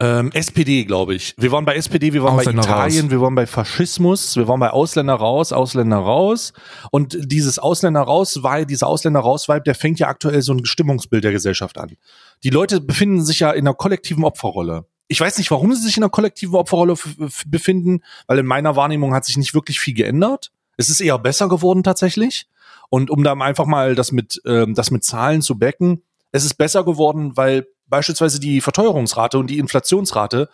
[0.00, 1.34] Ähm, SPD, glaube ich.
[1.38, 3.10] Wir waren bei SPD, wir waren Ausländer bei Italien, raus.
[3.12, 6.52] wir waren bei Faschismus, wir waren bei Ausländer raus, Ausländer raus.
[6.90, 10.64] Und dieses Ausländer raus, weil dieser Ausländer raus Vibe, der fängt ja aktuell so ein
[10.64, 11.92] Stimmungsbild der Gesellschaft an.
[12.42, 14.86] Die Leute befinden sich ja in einer kollektiven Opferrolle.
[15.08, 16.96] Ich weiß nicht, warum sie sich in einer kollektiven Opferrolle
[17.46, 20.50] befinden, weil in meiner Wahrnehmung hat sich nicht wirklich viel geändert.
[20.76, 22.46] Es ist eher besser geworden tatsächlich.
[22.88, 26.54] Und um da einfach mal das mit, ähm, das mit Zahlen zu backen, es ist
[26.54, 30.48] besser geworden, weil beispielsweise die Verteuerungsrate und die Inflationsrate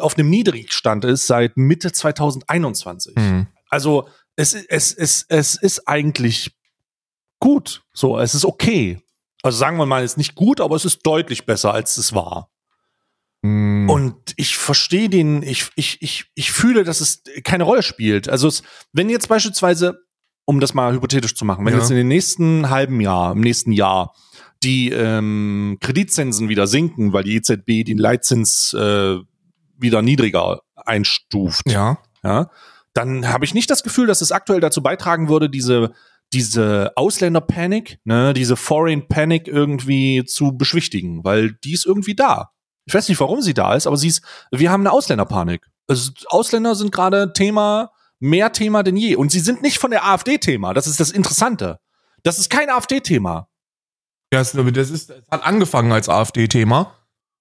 [0.00, 3.14] auf einem Niedrigstand ist seit Mitte 2021.
[3.16, 3.46] Hm.
[3.68, 6.56] Also es, es, es, es ist eigentlich
[7.40, 7.82] gut.
[7.92, 9.00] So, es ist okay.
[9.42, 12.12] Also sagen wir mal, es ist nicht gut, aber es ist deutlich besser, als es
[12.12, 12.50] war.
[13.44, 13.88] Hm.
[13.88, 18.28] Und ich verstehe den, ich, ich, ich, ich fühle, dass es keine Rolle spielt.
[18.28, 20.00] Also es, wenn jetzt beispielsweise,
[20.44, 21.80] um das mal hypothetisch zu machen, wenn Ja.
[21.80, 24.14] jetzt in den nächsten halben Jahr, im nächsten Jahr
[24.62, 29.18] die ähm, Kreditzinsen wieder sinken, weil die EZB den Leitzins äh,
[29.78, 31.98] wieder niedriger einstuft, ja.
[32.24, 32.50] ja,
[32.92, 35.92] dann habe ich nicht das Gefühl, dass es aktuell dazu beitragen würde, diese
[36.32, 42.50] diese Ausländer-Panic, ne, diese Foreign Panic irgendwie zu beschwichtigen, weil die ist irgendwie da.
[42.88, 45.66] Ich weiß nicht, warum sie da ist, aber sie ist, wir haben eine Ausländerpanik.
[45.86, 49.14] Also Ausländer sind gerade Thema, mehr Thema denn je.
[49.16, 50.74] Und sie sind nicht von der AfD Thema.
[50.74, 51.78] Das ist das Interessante.
[52.24, 53.48] Das ist kein AfD-Thema.
[54.32, 56.92] Ja, es- das ist, es hat angefangen als AfD-Thema,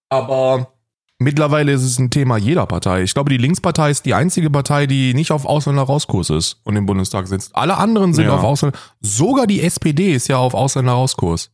[0.10, 0.74] aber
[1.20, 3.02] mittlerweile ist es ein Thema jeder Partei.
[3.04, 6.86] Ich glaube, die Linkspartei ist die einzige Partei, die nicht auf Ausländer-Rauskurs ist und im
[6.86, 7.56] Bundestag sitzt.
[7.56, 8.36] Alle anderen sind Ja.
[8.36, 8.78] auf Ausländer.
[9.02, 11.52] Sogar die SPD ist ja auf Ausländer-Rauskurs.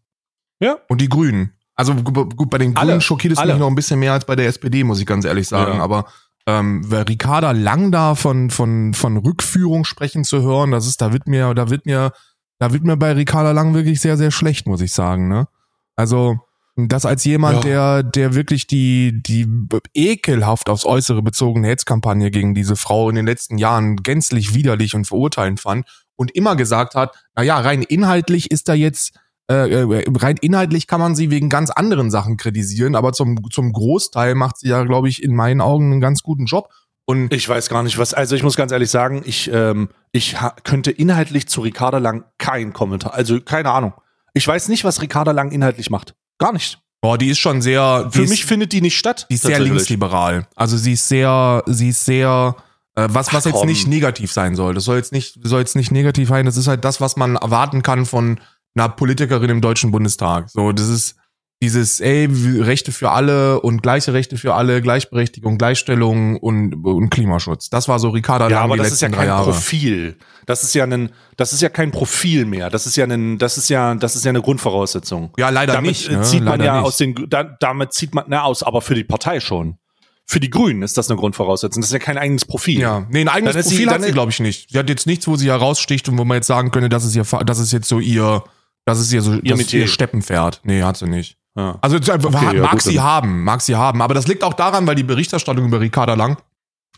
[0.59, 0.77] Ja.
[0.89, 1.53] Und die Grünen.
[1.75, 2.89] Also gu- gut, bei den Alle.
[2.91, 3.53] Grünen schockiert es Alle.
[3.53, 5.77] mich noch ein bisschen mehr als bei der SPD, muss ich ganz ehrlich sagen.
[5.77, 5.83] Ja.
[5.83, 6.05] Aber
[6.45, 11.13] ähm, wer Ricarda Lang da von, von, von Rückführung sprechen zu hören, das ist, da
[11.13, 12.11] wird mir, da wird mir,
[12.59, 15.47] da wird mir bei Ricarda Lang wirklich sehr, sehr schlecht, muss ich sagen, ne?
[15.95, 16.37] Also,
[16.75, 19.47] das als jemand, der, der wirklich die, die
[19.93, 25.05] ekelhaft aufs Äußere bezogene Hetzkampagne gegen diese Frau in den letzten Jahren gänzlich widerlich und
[25.05, 29.19] verurteilend fand und immer gesagt hat, na ja, rein inhaltlich ist da jetzt,
[29.53, 33.71] äh, äh, rein inhaltlich kann man sie wegen ganz anderen Sachen kritisieren, aber zum, zum
[33.73, 36.69] Großteil macht sie ja, glaube ich, in meinen Augen einen ganz guten Job.
[37.05, 40.35] Und Ich weiß gar nicht, was, also ich muss ganz ehrlich sagen, ich, ähm, ich
[40.63, 43.93] könnte inhaltlich zu Ricarda Lang kein Kommentar, also keine Ahnung.
[44.33, 46.15] Ich weiß nicht, was Ricarda Lang inhaltlich macht.
[46.39, 46.79] Gar nicht.
[47.01, 49.27] boah, die ist schon sehr, Für ist, mich findet die nicht statt.
[49.29, 50.47] die ist sehr linksliberal.
[50.55, 52.55] Also sie ist sehr, sie ist sehr,
[52.95, 53.67] äh, was, was Ach, jetzt komm.
[53.67, 54.73] nicht negativ sein soll.
[54.73, 56.45] Das soll jetzt nicht, soll jetzt nicht negativ sein.
[56.45, 58.39] Das ist halt das, was man erwarten kann von
[58.75, 60.49] einer Politikerin im Deutschen Bundestag.
[60.49, 61.15] So, das ist
[61.61, 62.27] dieses, ey,
[62.59, 67.69] Rechte für alle und gleiche Rechte für alle, Gleichberechtigung, Gleichstellung und, und Klimaschutz.
[67.69, 69.51] Das war so Ricarda Ja, Lang aber die das ist ja letzten kein Jahre.
[69.51, 70.17] Profil.
[70.45, 72.69] Das ist ja ein, das ist ja kein Profil mehr.
[72.69, 75.31] Das ist ja ein, das ist ja, das ist ja eine Grundvoraussetzung.
[75.37, 76.09] Ja, leider damit nicht.
[76.09, 76.21] äh, Ne?
[76.23, 76.85] zieht man leider ja nicht.
[76.87, 79.77] aus den, da, damit zieht man, na, aus, aber für die Partei schon.
[80.25, 81.81] Für die Grünen ist das eine Grundvoraussetzung.
[81.81, 82.79] Das ist ja kein eigenes Profil.
[82.79, 84.69] Ja, nee, ein eigenes Dann sie- Profil dann hat sie, glaube ich, nicht.
[84.71, 87.15] Sie hat jetzt nichts, wo sie heraussticht und wo man jetzt sagen könnte, das ist
[87.15, 88.43] ihr, das ist jetzt so ihr,
[88.85, 89.81] das ist ihr so, das ist Metier.
[89.81, 90.61] ihr Steppenpferd.
[90.63, 91.37] Nee, hat sie nicht.
[91.55, 91.77] Ja.
[91.81, 93.03] Also Okay, ja, mag gut, sie dann.
[93.03, 94.01] haben, mag sie haben.
[94.01, 96.37] Aber das liegt auch daran, weil die Berichterstattung über Ricarda Lang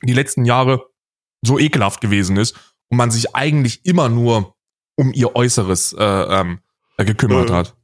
[0.02, 0.86] die letzten Jahre
[1.45, 2.56] so ekelhaft gewesen ist
[2.89, 4.56] und man sich eigentlich immer nur
[4.95, 6.60] um ihr Äußeres äh, ähm,
[6.98, 7.54] äh, gekümmert Äh.
[7.54, 7.76] hat.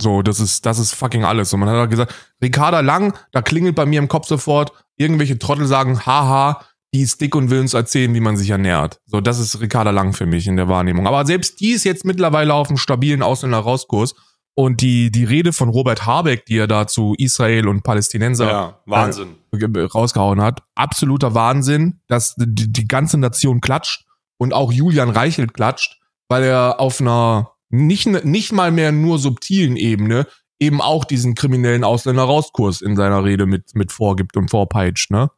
[0.00, 1.52] So, das ist, das ist fucking alles.
[1.52, 5.38] Und man hat halt gesagt, Ricarda Lang, da klingelt bei mir im Kopf sofort, irgendwelche
[5.38, 9.00] Trottel sagen, haha, die ist dick und will uns erzählen, wie man sich ernährt.
[9.06, 11.06] So, das ist Ricarda Lang für mich in der Wahrnehmung.
[11.06, 14.14] Aber selbst die ist jetzt mittlerweile auf einem stabilen Ausländer-Rauskurs.
[14.56, 18.80] Und die, die Rede von Robert Habeck, die er da zu Israel und Palästinenser ja,
[18.84, 19.36] Wahnsinn.
[19.52, 24.04] ge- rausgehauen hat, absoluter Wahnsinn, dass die, die ganze Nation klatscht
[24.38, 29.76] und auch Julian Reichelt klatscht, weil er auf einer nicht, nicht mal mehr nur subtilen
[29.76, 30.26] Ebene
[30.58, 35.30] eben auch diesen kriminellen Ausländer-Rauskurs in seiner Rede mit, mit vorgibt und vorpeitscht, ne?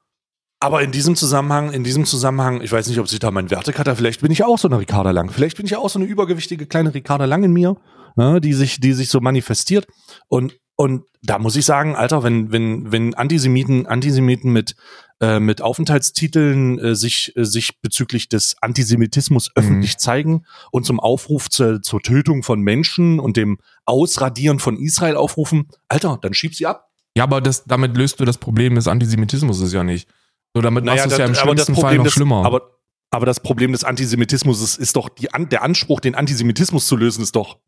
[0.63, 3.97] Aber in diesem Zusammenhang, in diesem Zusammenhang, ich weiß nicht, ob sich da mein Wertekater,
[3.97, 5.29] vielleicht bin ich auch so eine Ricarda Lang.
[5.29, 7.77] Vielleicht bin ich auch so eine übergewichtige kleine Ricarda Lang in mir,
[8.15, 9.89] ne, die sich, die sich so manifestiert.
[10.29, 14.77] Und, und da muss ich sagen, Alter, wenn, wenn, wenn Antisemiten, Antisemiten mit,
[15.21, 21.51] äh, mit Aufenthaltstiteln äh, sich, äh, sich bezüglich des Antisemitismus öffentlich zeigen und zum Aufruf
[21.51, 26.67] zur, zur Tötung von Menschen und dem Ausradieren von Israel aufrufen, Alter, dann schieb sie
[26.67, 26.89] ab.
[27.17, 30.09] Ja, aber das, damit löst du das Problem des Antisemitismus ja nicht.
[30.55, 32.13] So, damit machst du es ja im das- aber das schlimmsten Fall Problem noch des,
[32.15, 32.45] schlimmer.
[32.45, 32.63] Aber,
[33.11, 37.23] aber das Problem des Antisemitismus ist, ist doch die, der Anspruch, den Antisemitismus zu lösen,
[37.23, 37.59] ist doch.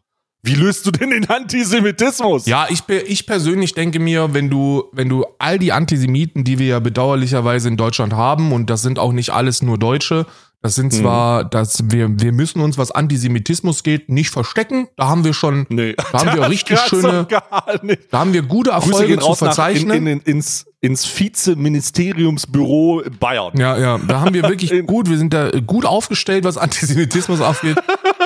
[0.42, 2.44] Wie löst du denn den Antisemitismus?
[2.46, 6.66] Ja, ich, ich persönlich denke mir, wenn du, wenn du all die Antisemiten, die wir
[6.66, 10.26] ja bedauerlicherweise in Deutschland haben, und das sind auch nicht alles nur Deutsche,
[10.64, 10.96] Das sind Mhm.
[11.02, 14.88] zwar, dass wir, wir müssen uns, was Antisemitismus geht, nicht verstecken.
[14.96, 15.94] Da haben wir schon, Nee.
[16.10, 17.26] Da haben wir richtig schöne-
[18.10, 20.06] da haben wir gute Erfolge zu nach, in, verzeichnen.
[20.06, 23.52] in, ins, ins Vizeministeriumsbüro Bayern.
[23.58, 27.76] Ja, ja, da haben wir wirklich gut, wir sind da gut aufgestellt, was Antisemitismus angeht,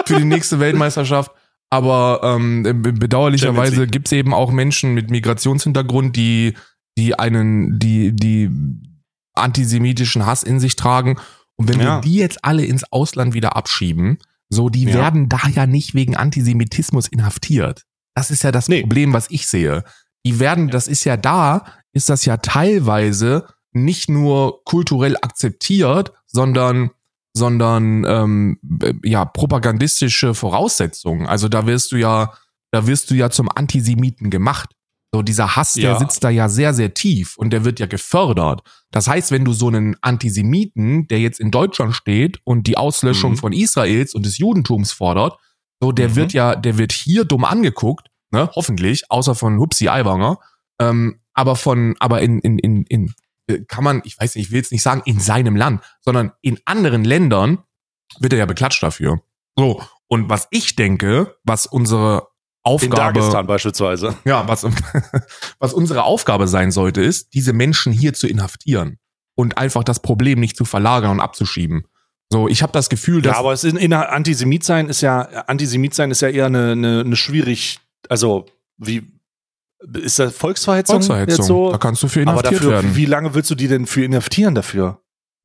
[0.07, 1.33] für die nächste Weltmeisterschaft.
[1.71, 6.55] Aber ähm, be- bedauerlicherweise Champions gibt's eben auch Menschen mit Migrationshintergrund, die,
[6.97, 8.49] die einen, die, die
[9.35, 11.17] antisemitischen Hass in sich tragen.
[11.59, 11.97] Und wenn Ja.
[11.97, 14.19] wir die jetzt alle ins Ausland wieder abschieben,
[14.49, 14.95] so, die Ja.
[14.95, 17.85] werden da ja nicht wegen Antisemitismus inhaftiert.
[18.15, 18.81] Das ist ja das Nee.
[18.81, 19.85] Problem, was ich sehe.
[20.25, 26.91] Die werden, das ist ja da, ist das ja teilweise nicht nur kulturell akzeptiert, sondern
[27.37, 31.27] sondern ähm, äh, ja propagandistische Voraussetzungen.
[31.27, 32.33] Also da wirst du ja,
[32.73, 34.71] da wirst du ja zum Antisemiten gemacht.
[35.13, 35.99] So dieser Hass, der Ja.
[35.99, 38.61] sitzt da ja sehr sehr tief und der wird ja gefördert.
[38.91, 43.33] Das heißt, wenn du so einen Antisemiten, der jetzt in Deutschland steht und die Auslöschung
[43.33, 43.37] Mhm.
[43.37, 45.39] von Israels und des Judentums fordert,
[45.81, 46.17] so der Mhm.
[46.17, 50.39] wird ja, der wird hier dumm angeguckt, ne, hoffentlich, außer von Hupsi Aiwanger,
[50.81, 53.15] ähm, aber von, aber in, in, in, in,
[53.47, 56.33] äh, kann man, ich weiß nicht, ich will jetzt nicht sagen in seinem Land, sondern
[56.43, 57.59] in anderen Ländern
[58.21, 59.23] wird er ja beklatscht dafür.
[59.57, 62.29] So, und was ich denke, was unsere
[62.69, 64.15] In Aufgabe, Dagestan beispielsweise.
[64.25, 64.67] ja, was,
[65.59, 68.99] was unsere Aufgabe sein sollte, ist, diese Menschen hier zu inhaftieren
[69.35, 71.85] und einfach das Problem nicht zu verlagern und abzuschieben.
[72.31, 75.23] So, ich habe das Gefühl, dass Ja, aber es ist in Antisemit sein ist ja
[75.47, 77.79] Antisemit sein ist ja eher eine, eine, eine schwierig,
[78.09, 79.11] also wie
[79.95, 81.71] ist das Volksverhetzung, Volksverhetzung, so?
[81.71, 82.97] da kannst du für aber inhaftiert dafür, werden.
[82.97, 85.01] wie lange willst du die denn für inhaftieren dafür?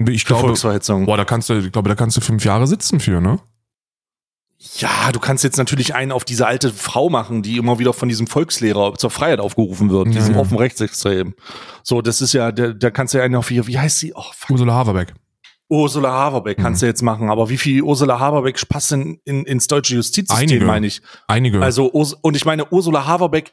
[0.05, 1.05] ich glaube, Volksverhetzung.
[1.05, 3.39] boah, da kannst du, ich glaube, da kannst du fünf Jahre sitzen für, ne?
[4.77, 8.07] Ja, du kannst jetzt natürlich einen auf diese alte Frau machen, die immer wieder von
[8.07, 10.39] diesem Volkslehrer zur Freiheit aufgerufen wird, Ja, diesem ja.
[10.41, 11.33] offen Rechtsextrem.
[11.83, 14.13] So, das ist ja, da, da kannst du ja einen auf, wie, wie heißt sie?
[14.15, 14.51] Oh, fuck.
[14.51, 15.13] Ursula Haverbeck.
[15.69, 16.85] Ursula Haverbeck kannst Mhm.
[16.85, 20.65] du jetzt machen, aber wie viel Ursula Haverbeck passt denn in, ins deutsche Justizsystem, Einige.
[20.65, 21.01] meine ich?
[21.27, 21.61] Einige.
[21.61, 23.51] Also, und ich meine, Ursula Haverbeck,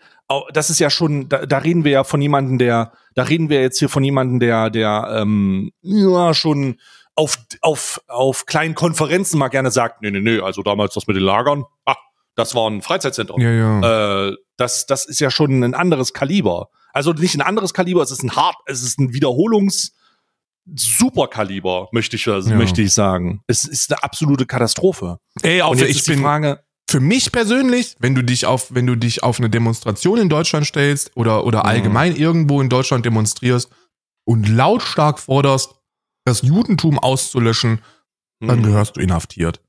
[0.52, 3.62] das ist ja schon, da, da reden wir ja von jemandem, der, da reden wir
[3.62, 6.76] jetzt hier von jemandem, der, der, ähm, ja, schon
[7.20, 11.16] auf, auf, auf kleinen Konferenzen mal gerne sagt, nee, nee, nee, also damals das mit
[11.16, 11.96] den Lagern, ah,
[12.34, 13.40] das war ein Freizeitzentrum.
[13.40, 14.28] ja, ja.
[14.28, 16.68] Äh, das, das ist ja schon ein anderes Kaliber.
[16.92, 19.92] Also nicht ein anderes Kaliber, es ist ein hart, es ist ein Wiederholungs,
[20.74, 22.40] Superkaliber, möchte ich, Ja.
[22.40, 23.42] möchte ich sagen.
[23.46, 25.18] Es ist eine absolute Katastrophe.
[25.42, 28.46] Ey, auch Und jetzt ich ist die bin, Frage, für mich persönlich, wenn du dich
[28.46, 31.66] auf, wenn du dich auf eine Demonstration in Deutschland stellst oder, oder Mhm.
[31.66, 33.70] allgemein irgendwo in Deutschland demonstrierst
[34.24, 35.74] und lautstark forderst,
[36.24, 37.80] das Judentum auszulöschen,
[38.40, 39.60] dann hm, gehörst du inhaftiert.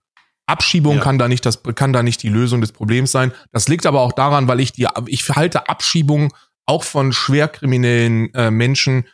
[0.47, 1.01] Abschiebung Ja.
[1.01, 3.31] kann da nicht das, kann da nicht die Lösung des Problems sein.
[3.51, 6.33] Das liegt aber auch daran, weil ich die, ich halte Abschiebung
[6.65, 9.05] auch von schwerkriminellen äh, Menschen,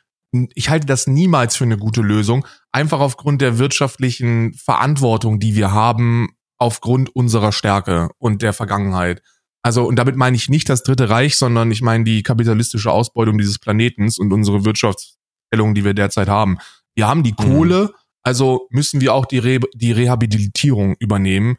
[0.53, 2.45] ich halte das niemals für eine gute Lösung.
[2.71, 9.21] Einfach aufgrund der wirtschaftlichen Verantwortung, die wir haben, aufgrund unserer Stärke und der Vergangenheit.
[9.63, 13.37] Also, und damit meine ich nicht das Dritte Reich, sondern ich meine die kapitalistische Ausbeutung
[13.37, 16.57] dieses Planetens und unsere Wirtschaftsstellung, die wir derzeit haben.
[16.97, 17.35] Wir haben die Mhm.
[17.35, 21.57] Kohle, also müssen wir auch die, Re die Rehabilitierung übernehmen.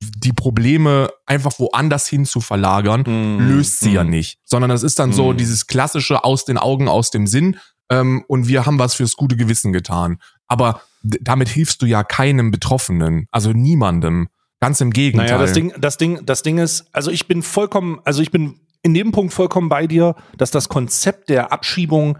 [0.00, 4.08] Die Probleme einfach woanders hin zu verlagern, hm, löst sie ja hm.
[4.08, 4.38] nicht.
[4.44, 5.36] Sondern das ist dann so Mhm.
[5.36, 7.58] dieses klassische aus den Augen, aus dem Sinn.
[7.90, 10.18] Ähm, und wir haben was fürs gute Gewissen getan.
[10.48, 14.28] Aber damit hilfst du ja keinem Betroffenen, also niemandem.
[14.60, 15.26] Ganz im Gegenteil.
[15.26, 18.60] Naja, das Ding, das Ding, das Ding ist, also ich bin vollkommen, also ich bin
[18.82, 22.16] in dem Punkt vollkommen bei dir, dass das Konzept der Abschiebung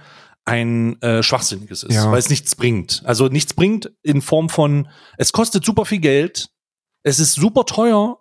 [0.51, 2.11] ein äh, schwachsinniges ist, Ja.
[2.11, 3.03] weil es nichts bringt.
[3.05, 6.49] Also nichts bringt in Form von, es kostet super viel Geld,
[7.03, 8.19] es ist super teuer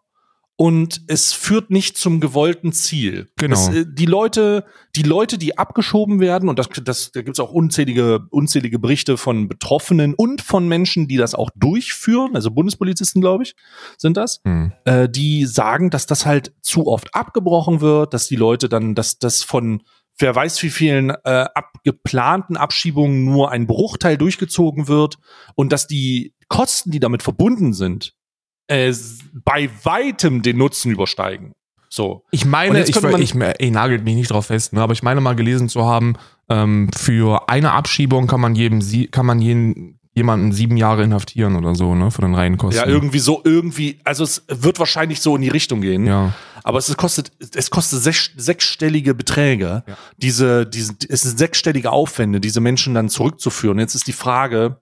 [0.56, 3.30] und es führt nicht zum gewollten Ziel.
[3.38, 3.54] Genau.
[3.56, 7.40] Es, äh, die Leute, die Leute, die abgeschoben werden, und das, das, da gibt es
[7.40, 13.22] auch unzählige, unzählige Berichte von Betroffenen und von Menschen, die das auch durchführen, also Bundespolizisten,
[13.22, 13.56] glaube ich,
[13.98, 14.74] sind das Hm.
[14.84, 19.18] äh, die sagen, dass das halt zu oft abgebrochen wird, dass die Leute dann, dass
[19.18, 19.82] das von
[20.20, 25.18] wer weiß wie vielen äh, abgeplanten Abschiebungen nur ein Bruchteil durchgezogen wird
[25.56, 28.14] und dass die Kosten, die damit verbunden sind,
[28.68, 28.94] äh,
[29.46, 31.54] bei weitem den Nutzen übersteigen.
[31.92, 32.24] So.
[32.30, 35.36] Ich meine, ich, ich, ich nagelt mich nicht drauf fest, ne, aber ich meine mal
[35.36, 36.14] gelesen zu haben,
[36.48, 41.56] ähm, für eine Abschiebung kann man jedem, sie- kann man jeden, jemanden sieben Jahre inhaftieren
[41.56, 42.84] oder so, ne, von den Reihenkosten.
[42.84, 46.06] Ja, irgendwie so, irgendwie, also es wird wahrscheinlich so in die Richtung gehen.
[46.06, 46.34] Ja.
[46.70, 49.98] Aber es kostet, es kostet sech, sechsstellige Beträge, Ja.
[50.18, 53.80] diese, diese, es sind sechsstellige Aufwände, diese Menschen dann zurückzuführen.
[53.80, 54.80] Jetzt ist die Frage,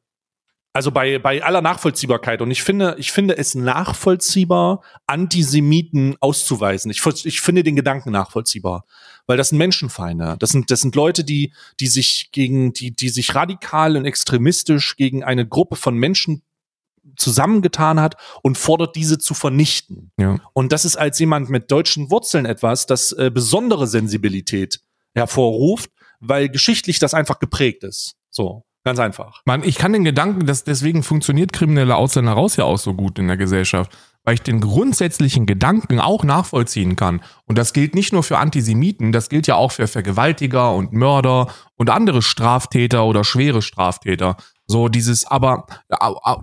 [0.74, 6.92] also bei, bei aller Nachvollziehbarkeit, und ich finde, ich finde es nachvollziehbar, Antisemiten auszuweisen.
[6.92, 8.84] Ich, ich finde den Gedanken nachvollziehbar.
[9.26, 10.36] Weil das sind Menschenfeinde.
[10.40, 14.98] Das sind, das sind Leute, die, die sich gegen, die, die sich radikal und extremistisch
[14.98, 16.44] gegen eine Gruppe von Menschen
[17.16, 20.12] zusammengetan hat und fordert diese zu vernichten.
[20.20, 20.38] Ja.
[20.54, 24.82] Und das ist als jemand mit deutschen Wurzeln etwas, das äh, besondere Sensibilität
[25.14, 28.16] hervorruft, weil geschichtlich das einfach geprägt ist.
[28.30, 29.42] So, ganz einfach.
[29.46, 33.20] Man, ich kann den Gedanken, dass deswegen funktioniert kriminelle Ausländer raus ja auch so gut
[33.20, 33.92] in der Gesellschaft,
[34.28, 37.22] weil ich den grundsätzlichen Gedanken auch nachvollziehen kann.
[37.46, 41.48] Und das gilt nicht nur für Antisemiten, das gilt ja auch für Vergewaltiger und Mörder
[41.78, 44.36] und andere Straftäter oder schwere Straftäter.
[44.66, 45.66] So dieses, aber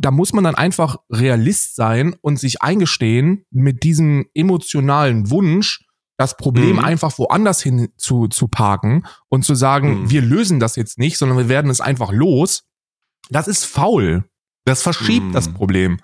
[0.01, 5.85] da, muss man dann einfach Realist sein und sich eingestehen mit diesem emotionalen Wunsch,
[6.16, 6.85] das Problem Mhm.
[6.87, 10.11] einfach woanders hin zu, zu parken und zu sagen, Mhm.
[10.11, 12.64] wir lösen das jetzt nicht, sondern wir werden es einfach los.
[13.28, 14.24] Das ist faul.
[14.64, 15.32] Das verschiebt Mhm.
[15.32, 15.99] das Problem.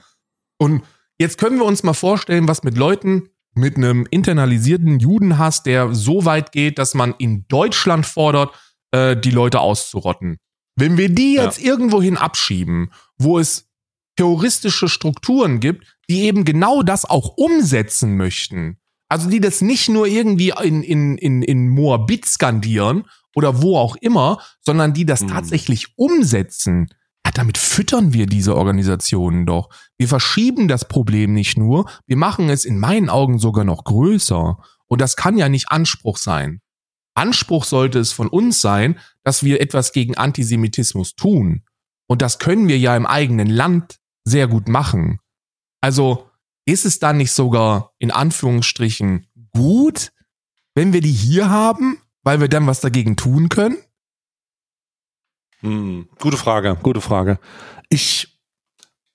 [0.58, 0.82] Und
[1.20, 6.24] jetzt können wir uns mal vorstellen, was mit Leuten mit einem internalisierten Judenhass, der so
[6.24, 8.54] weit geht, dass man in Deutschland fordert,
[8.92, 10.38] äh, die Leute auszurotten.
[10.76, 11.44] Wenn wir die Ja.
[11.44, 13.68] jetzt irgendwohin abschieben, wo es
[14.16, 20.06] terroristische Strukturen gibt, die eben genau das auch umsetzen möchten, also die das nicht nur
[20.06, 23.04] irgendwie in, in, in, in Moabit skandieren
[23.34, 25.28] oder wo auch immer, sondern die das Mhm.
[25.28, 26.88] tatsächlich umsetzen,
[27.26, 29.68] ja, damit füttern wir diese Organisationen doch.
[29.98, 34.58] Wir verschieben das Problem nicht nur, wir machen es in meinen Augen sogar noch größer.
[34.86, 36.60] Und das kann ja nicht Anspruch sein.
[37.14, 41.62] Anspruch sollte es von uns sein, dass wir etwas gegen Antisemitismus tun.
[42.08, 45.20] Und das können wir ja im eigenen Land sehr gut machen.
[45.80, 46.30] Also
[46.64, 50.12] ist es dann nicht sogar in Anführungsstrichen gut,
[50.74, 53.76] wenn wir die hier haben, weil wir dann was dagegen tun können?
[55.60, 57.38] Hm, gute Frage, gute Frage.
[57.88, 58.38] Ich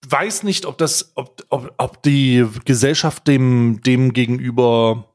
[0.08, 5.10] weiß nicht, ob das, ob, ob, ob die Gesellschaft dem, dem gegenüber,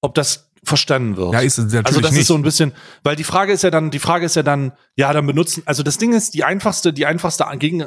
[0.00, 1.32] ob das verstanden wird.
[1.32, 2.22] Ja, ist es natürlich also das nicht.
[2.22, 2.72] ist so ein bisschen,
[3.04, 5.82] weil die Frage ist ja dann, die Frage ist ja dann, ja, dann benutzen, also
[5.82, 7.82] das Ding ist, die einfachste, die einfachste Gegen,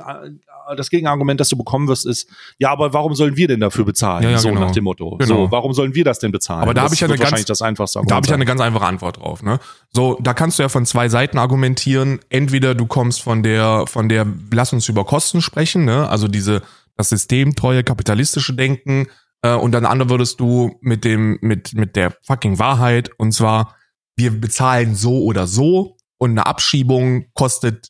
[0.76, 4.24] das Gegenargument, das du bekommen wirst, ist, ja, aber warum sollen wir denn dafür bezahlen?
[4.24, 4.62] Ja, ja, so genau.
[4.62, 5.18] nach dem Motto.
[5.18, 5.46] Genau.
[5.46, 6.64] So, warum sollen wir das denn bezahlen?
[6.64, 8.36] Aber da das hab ich ja eine ganz- wahrscheinlich das einfachste Da habe ich ja
[8.36, 9.44] eine ganz einfache Antwort drauf.
[9.44, 9.60] Ne?
[9.92, 12.20] So, da kannst du ja von zwei Seiten argumentieren.
[12.30, 16.10] Entweder du kommst von der, von der, lass uns über Kosten sprechen, ne?
[16.10, 16.62] also diese,
[16.96, 19.08] das systemtreue kapitalistische Denken.
[19.42, 23.10] Äh, und dann andere würdest du mit dem, mit, mit der fucking Wahrheit.
[23.18, 23.76] Und zwar,
[24.16, 25.96] wir bezahlen so oder so.
[26.18, 27.90] Und eine Abschiebung kostet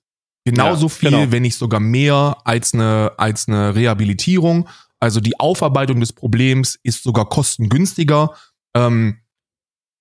[0.52, 1.32] genauso Ja, viel, genau.
[1.32, 4.68] wenn nicht sogar mehr als eine, als eine Rehabilitierung.
[5.00, 8.36] Also die Aufarbeitung des Problems ist sogar kostengünstiger.
[8.76, 9.20] Ähm,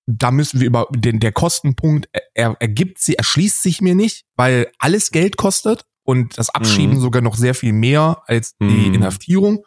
[0.07, 4.25] da müssen wir über den der Kostenpunkt er, er ergibt sie erschließt sich mir nicht,
[4.35, 7.01] weil alles Geld kostet und das Abschieben Mhm.
[7.01, 8.93] sogar noch sehr viel mehr als die Mhm.
[8.95, 9.63] Inhaftierung.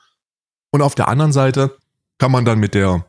[0.72, 1.76] Und auf der anderen Seite
[2.18, 3.07] kann man dann mit der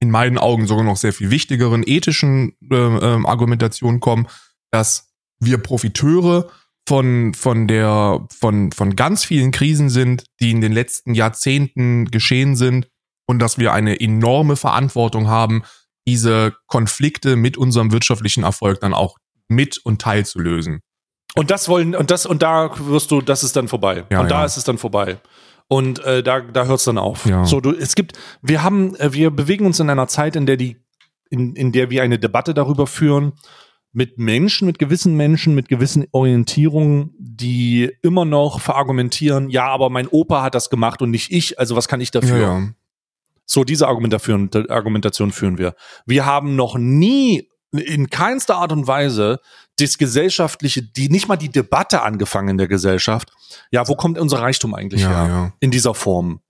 [0.00, 4.26] in meinen Augen sogar noch sehr viel wichtigeren ethischen äh, ähm, Argumentation kommen,
[4.70, 5.08] dass
[5.38, 6.50] wir Profiteure
[6.86, 12.56] von von der von von ganz vielen Krisen sind, die in den letzten Jahrzehnten geschehen
[12.56, 12.88] sind
[13.26, 15.62] und dass wir eine enorme Verantwortung haben,
[16.06, 19.16] diese Konflikte mit unserem wirtschaftlichen Erfolg dann auch
[19.48, 20.80] mit und teilzulösen.
[21.34, 24.04] Und das wollen, und das, und da wirst du, das ist dann vorbei.
[24.10, 24.44] Ja, und da ja.
[24.44, 25.18] ist es dann vorbei.
[25.66, 27.26] Und äh, da, da hört es dann auf.
[27.26, 27.44] Ja.
[27.44, 30.56] So, du, es gibt, wir haben, äh, wir bewegen uns in einer Zeit, in der
[30.56, 30.76] die,
[31.30, 33.32] in, in der wir eine Debatte darüber führen,
[33.94, 40.08] mit Menschen, mit gewissen Menschen, mit gewissen Orientierungen, die immer noch verargumentieren, ja, aber mein
[40.08, 42.74] Opa hat das gemacht und nicht ich, also was kann ich dafür?
[43.46, 45.74] So, diese Argumentation, Argumentation führen wir.
[46.06, 49.40] Wir haben noch nie in keinster Art und Weise
[49.78, 53.32] das gesellschaftliche, die nicht mal die Debatte angefangen in der Gesellschaft.
[53.70, 55.28] Ja, wo kommt unser Reichtum eigentlich Ja, her?
[55.28, 55.52] ja.
[55.60, 56.40] In dieser Form.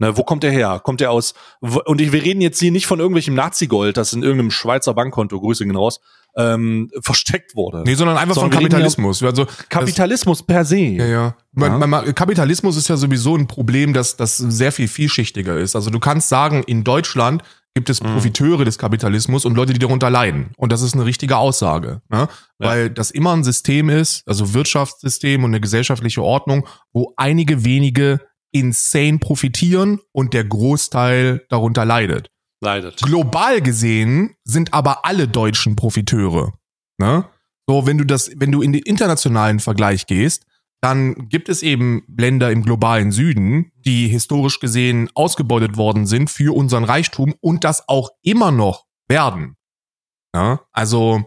[0.00, 0.80] Ne, wo kommt der her?
[0.82, 1.34] Kommt der aus?
[1.60, 5.40] Und ich, wir reden jetzt hier nicht von irgendwelchem Nazi-Gold, das in irgendeinem Schweizer Bankkonto,
[5.40, 6.00] Grüße gehen raus,
[6.36, 7.82] ähm, versteckt wurde.
[7.84, 9.22] Nee, sondern einfach Sondern von ja- Kapitalismus.
[9.24, 10.78] Also Kapitalismus per se.
[10.78, 11.36] Ja, ja.
[11.52, 11.78] Man.
[11.80, 15.74] Man, man, Kapitalismus ist ja sowieso ein Problem, das, das sehr viel vielschichtiger ist.
[15.74, 17.42] Also du kannst sagen, in Deutschland
[17.74, 18.12] gibt es Mhm.
[18.12, 20.50] Profiteure des Kapitalismus und Leute, die darunter leiden.
[20.56, 22.02] Und das ist eine richtige Aussage.
[22.08, 22.28] Ne?
[22.58, 28.20] Weil das immer ein System ist, also Wirtschaftssystem und eine gesellschaftliche Ordnung, wo einige wenige
[28.52, 32.30] insane profitieren und der Großteil darunter leidet.
[32.60, 33.00] Leidet.
[33.02, 36.54] Global gesehen sind aber alle Deutschen Profiteure.
[36.98, 37.24] Ne?
[37.68, 40.44] So, wenn du das, wenn du in den internationalen Vergleich gehst,
[40.80, 46.56] dann gibt es eben Länder im globalen Süden, die historisch gesehen ausgebeutet worden sind für
[46.56, 49.56] unseren Reichtum und das auch immer noch werden.
[50.34, 50.60] Ja?
[50.72, 51.24] Also,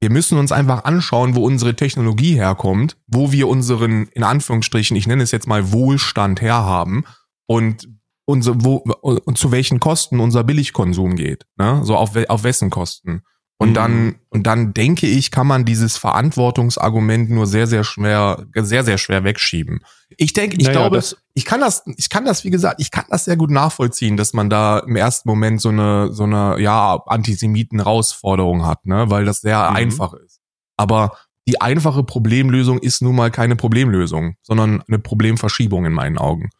[0.00, 5.06] wir müssen uns einfach anschauen, wo unsere Technologie herkommt, wo wir unseren, in Anführungsstrichen, ich
[5.06, 7.04] nenne es jetzt mal Wohlstand herhaben
[7.46, 7.88] und
[8.24, 11.46] unser, wo, und zu welchen Kosten unser Billigkonsum geht.
[11.56, 11.80] Ne?
[11.84, 13.22] So auf, auf wessen Kosten.
[13.60, 13.74] Und Mhm.
[13.74, 18.98] dann, und dann denke ich, kann man dieses Verantwortungsargument nur sehr, sehr schwer, sehr, sehr
[18.98, 19.80] schwer wegschieben.
[20.16, 21.02] Ich denke, ich Naja, glaube,
[21.34, 24.32] ich kann das, ich kann das, wie gesagt, ich kann das sehr gut nachvollziehen, dass
[24.32, 29.40] man da im ersten Moment so eine, so eine, ja, Antisemiten-Herausforderung hat, ne, weil das
[29.40, 29.76] sehr Mhm.
[29.76, 30.40] einfach ist.
[30.76, 36.50] Aber die einfache Problemlösung ist nun mal keine Problemlösung, sondern eine Problemverschiebung in meinen Augen.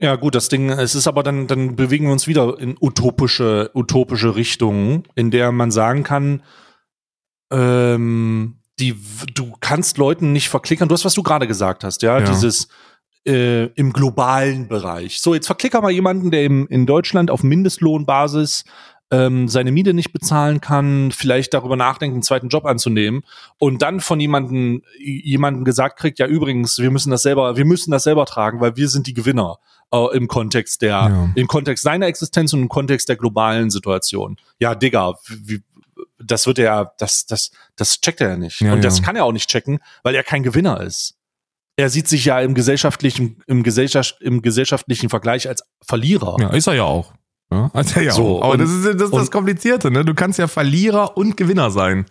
[0.00, 3.70] Ja, gut, das Ding, es ist aber dann, dann bewegen wir uns wieder in utopische,
[3.74, 6.42] utopische Richtungen, in der man sagen kann,
[7.52, 8.94] ähm, die,
[9.34, 10.88] du kannst Leuten nicht verklickern.
[10.88, 12.24] Du hast, was du gerade gesagt hast, ja, Ja.
[12.26, 12.68] dieses
[13.26, 15.20] äh, im globalen Bereich.
[15.20, 18.64] So, jetzt verklicker mal jemanden, der im, in Deutschland auf Mindestlohnbasis
[19.10, 23.22] ähm, seine Miete nicht bezahlen kann, vielleicht darüber nachdenkt, einen zweiten Job anzunehmen
[23.58, 27.90] und dann von jemanden jemanden gesagt kriegt, ja übrigens, wir müssen das selber, wir müssen
[27.90, 29.58] das selber tragen, weil wir sind die Gewinner
[29.92, 31.30] äh, im Kontext der, Ja.
[31.34, 34.36] im Kontext seiner Existenz und im Kontext der globalen Situation.
[34.58, 35.62] Ja, Digga, wie,
[36.18, 38.60] das wird er, das, das, das checkt er ja nicht.
[38.60, 39.04] Ja, und das ja.
[39.04, 41.14] kann er auch nicht checken, weil er kein Gewinner ist.
[41.76, 46.36] Er sieht sich ja im gesellschaftlichen, im, Gesellschaft, im gesellschaftlichen Vergleich als Verlierer.
[46.40, 47.12] Ja, ist er ja auch.
[47.50, 48.42] Ja, ist er ja So.
[48.42, 50.04] Aber und- das ist das, ist das Komplizierte, ne?
[50.04, 52.06] Du kannst ja Verlierer und Gewinner sein.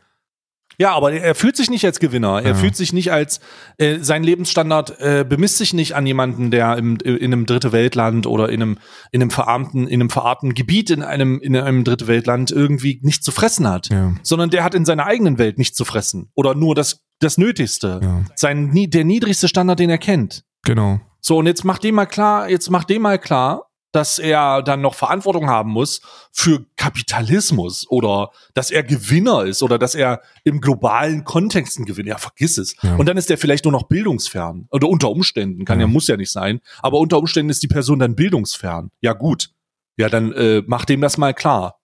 [0.79, 2.41] Ja, aber er fühlt sich nicht als Gewinner.
[2.43, 2.53] Er Ja.
[2.53, 3.39] fühlt sich nicht als
[3.79, 8.27] äh, sein Lebensstandard äh, bemisst sich nicht an jemanden, der im, in einem dritte Weltland
[8.27, 8.77] oder in einem
[9.11, 13.25] in einem verarmten in einem verarmten Gebiet in einem in einem dritte Weltland irgendwie nichts
[13.25, 14.13] zu fressen hat, Ja.
[14.21, 17.99] sondern der hat in seiner eigenen Welt nichts zu fressen oder nur das das Nötigste.
[18.03, 18.21] Ja.
[18.35, 20.43] Sein der niedrigste Standard, den er kennt.
[20.63, 20.99] Genau.
[21.21, 24.81] So und jetzt macht dem mal klar, jetzt macht dem mal klar, dass er dann
[24.81, 30.61] noch Verantwortung haben muss für Kapitalismus oder dass er Gewinner ist oder dass er im
[30.61, 32.09] globalen Kontext ein Gewinner.
[32.09, 32.75] Ja, vergiss es.
[32.81, 32.95] Ja.
[32.95, 35.87] Und dann ist er vielleicht nur noch bildungsfern oder unter Umständen, kann ja.
[35.87, 35.91] Ja.
[35.91, 38.91] muss ja nicht sein, aber unter Umständen ist die Person dann bildungsfern.
[39.01, 39.51] Ja, gut.
[39.97, 41.79] Ja, dann äh, mach dem das mal klar.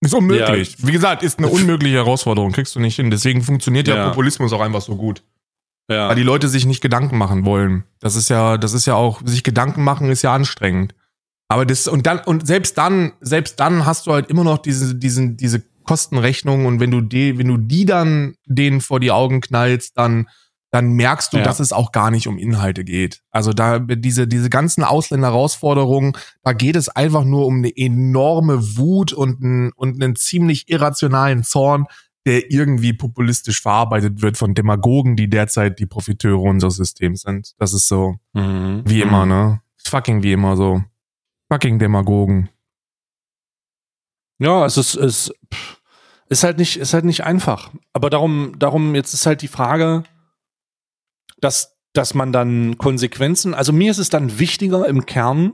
[0.00, 0.76] Ist unmöglich.
[0.78, 2.52] Wie gesagt, ist eine unmögliche Herausforderung.
[2.52, 3.10] Kriegst du nicht hin.
[3.10, 4.08] Deswegen funktioniert ja, Ja.
[4.08, 5.22] Populismus auch einfach so gut.
[5.90, 6.08] Ja.
[6.08, 7.84] Weil die Leute sich nicht Gedanken machen wollen.
[7.98, 10.94] Das ist ja, das ist ja auch, sich Gedanken machen ist ja anstrengend.
[11.50, 14.94] Aber das, und dann, und selbst dann, selbst dann hast du halt immer noch diese,
[14.94, 19.40] diesen, diese Kostenrechnung und wenn du die, wenn du die dann denen vor die Augen
[19.40, 20.28] knallst, dann,
[20.70, 21.42] dann merkst du, Ja.
[21.42, 23.22] dass es auch gar nicht um Inhalte geht.
[23.32, 26.12] Also da, diese, diese ganzen Ausländer-Herausforderungen,
[26.44, 31.42] da geht es einfach nur um eine enorme Wut und, ein, und einen ziemlich irrationalen
[31.42, 31.86] Zorn,
[32.26, 37.54] der irgendwie populistisch verarbeitet wird von Demagogen, die derzeit die Profiteure unseres Systems sind.
[37.58, 38.82] Das ist so, Mhm.
[38.84, 39.30] wie immer, Mhm.
[39.32, 39.60] ne?
[39.84, 40.84] Fucking wie immer so.
[41.50, 42.48] Fucking Demagogen.
[44.38, 45.32] Ja, es ist, es
[46.28, 47.70] ist halt nicht, ist halt nicht einfach.
[47.92, 50.04] Aber darum, darum, jetzt ist halt die Frage,
[51.40, 55.52] dass, dass man dann Konsequenzen, also mir ist es dann wichtiger im Kern,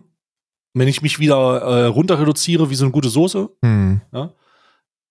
[0.74, 4.02] wenn ich mich wieder äh, runter reduziere wie so eine gute Soße, Hm.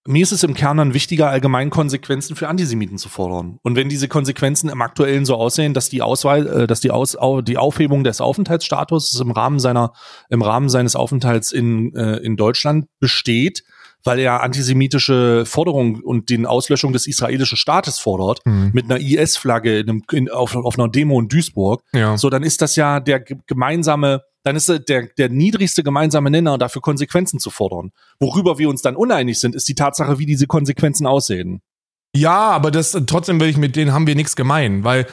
[0.08, 3.60] Mir ist es im Kern dann wichtiger, allgemein Konsequenzen für Antisemiten zu fordern.
[3.64, 7.16] Und wenn diese Konsequenzen im Aktuellen so aussehen, dass die Auswahl, äh, dass die, Aus,
[7.16, 9.94] au, die Aufhebung des Aufenthaltsstatus im Rahmen seiner,
[10.30, 13.64] im Rahmen seines Aufenthalts in, äh, in Deutschland besteht,
[14.06, 18.72] weil er antisemitische Forderungen und den Auslöschung des israelischen Staates fordert, Hm.
[18.74, 19.84] mit einer IS-Flagge
[20.32, 22.18] auf, auf einer Demo in Duisburg, Ja.
[22.18, 26.58] so, dann ist das ja der ge- gemeinsame, dann ist der, der niedrigste gemeinsame Nenner,
[26.58, 27.92] dafür Konsequenzen zu fordern.
[28.20, 31.62] Worüber wir uns dann uneinig sind, ist die Tatsache, wie diese Konsequenzen aussehen.
[32.16, 35.06] Ja, aber das trotzdem will ich mit denen haben wir nichts gemein, weil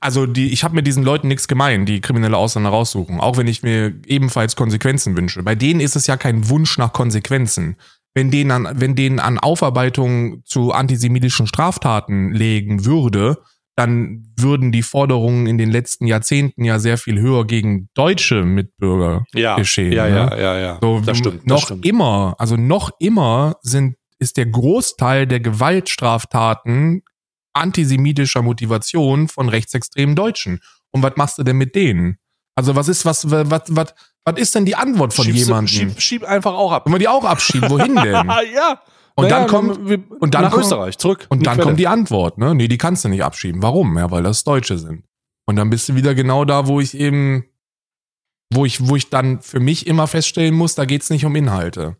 [0.00, 3.46] also die ich habe mit diesen Leuten nichts gemein, die kriminelle Ausländer raussuchen, auch wenn
[3.46, 5.42] ich mir ebenfalls Konsequenzen wünsche.
[5.42, 7.76] Bei denen ist es ja kein Wunsch nach Konsequenzen.
[8.20, 13.38] Wenn denen an wenn denen an Aufarbeitung zu antisemitischen Straftaten legen würde,
[13.76, 19.24] dann würden die Forderungen in den letzten Jahrzehnten ja sehr viel höher gegen deutsche Mitbürger
[19.32, 19.92] Ja, geschehen.
[19.92, 20.12] ja, ne?
[20.12, 20.78] ja, ja, ja.
[20.82, 21.46] So, das stimmt.
[21.46, 21.86] noch das stimmt.
[21.86, 27.02] immer, also noch immer sind, ist der Großteil der Gewaltstraftaten
[27.54, 30.60] antisemitischer Motivation von rechtsextremen Deutschen.
[30.90, 32.18] Und was machst du denn mit denen?
[32.54, 33.94] Also was ist, was, was, was,
[34.24, 35.68] was ist denn die Antwort von Schiebst du- jemandem?
[35.68, 36.86] Schieb, schieb einfach auch ab.
[36.86, 38.12] Wenn wir die auch abschieben, wohin denn?
[38.54, 38.80] Ja.
[39.16, 41.26] Und Naja, dann kommt, wir, und dann nach kommt- Österreich zurück.
[41.30, 41.66] und dann Quelle.
[41.66, 42.54] kommt die Antwort, ne?
[42.54, 43.62] Nee, die kannst du nicht abschieben.
[43.62, 43.98] Warum?
[43.98, 45.04] Ja, weil das Deutsche sind.
[45.46, 47.44] Und dann bist du wieder genau da, wo ich eben,
[48.54, 51.96] wo ich, wo ich dann für mich immer feststellen muss, da geht's nicht um Inhalte.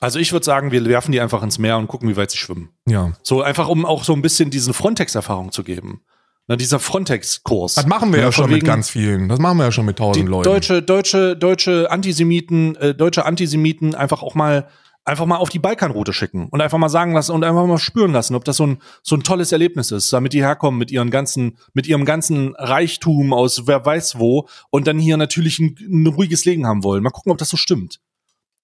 [0.00, 2.38] Also ich würde sagen, wir werfen die einfach ins Meer und gucken, wie weit sie
[2.38, 2.70] schwimmen.
[2.86, 3.12] Ja.
[3.22, 6.02] So einfach, um auch so ein bisschen diesen Frontex-Erfahrung zu geben.
[6.50, 7.76] Na, dieser Frontex-Kurs.
[7.76, 9.28] Das machen wir Ja, ja, schon mit ganz vielen.
[9.28, 10.50] Das machen wir ja schon mit tausend Leuten.
[10.50, 14.66] deutsche, deutsche, deutsche Antisemiten, äh, deutsche Antisemiten einfach auch mal,
[15.04, 18.10] einfach mal auf die Balkanroute schicken und einfach mal sagen lassen und einfach mal spüren
[18.10, 21.10] lassen, ob das so ein, so ein tolles Erlebnis ist, damit die herkommen mit ihren
[21.10, 26.08] ganzen, mit ihrem ganzen Reichtum aus wer weiß wo und dann hier natürlich ein, ein
[26.08, 27.04] ruhiges Leben haben wollen.
[27.04, 28.00] Mal gucken, ob das so stimmt.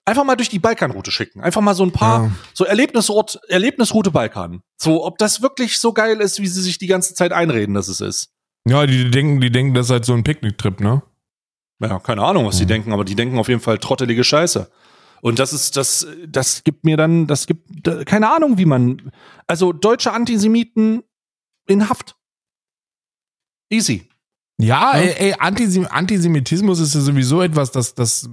[0.08, 1.40] Einfach mal durch die Balkanroute schicken.
[1.40, 2.30] Einfach mal so ein paar, Ja.
[2.54, 4.62] so Erlebnisort, Erlebnisroute Balkan.
[4.76, 7.88] So, ob das wirklich so geil ist, wie sie sich die ganze Zeit einreden, dass
[7.88, 8.28] es ist.
[8.68, 11.02] Ja, die denken, die denken, das ist halt so ein Picknicktrip, ne?
[11.80, 12.68] Ja, keine Ahnung, was die Mhm.
[12.68, 14.70] denken, aber die denken auf jeden Fall trottelige Scheiße.
[15.22, 19.10] Und das ist, das, das gibt mir dann, das gibt, keine Ahnung, wie man,
[19.48, 21.02] also deutsche Antisemiten
[21.66, 22.14] in Haft.
[23.70, 24.08] Easy.
[24.58, 25.00] Ja, Ja.
[25.00, 28.28] ey, ey Antisem Antisemitismus ist ja sowieso etwas, das, das,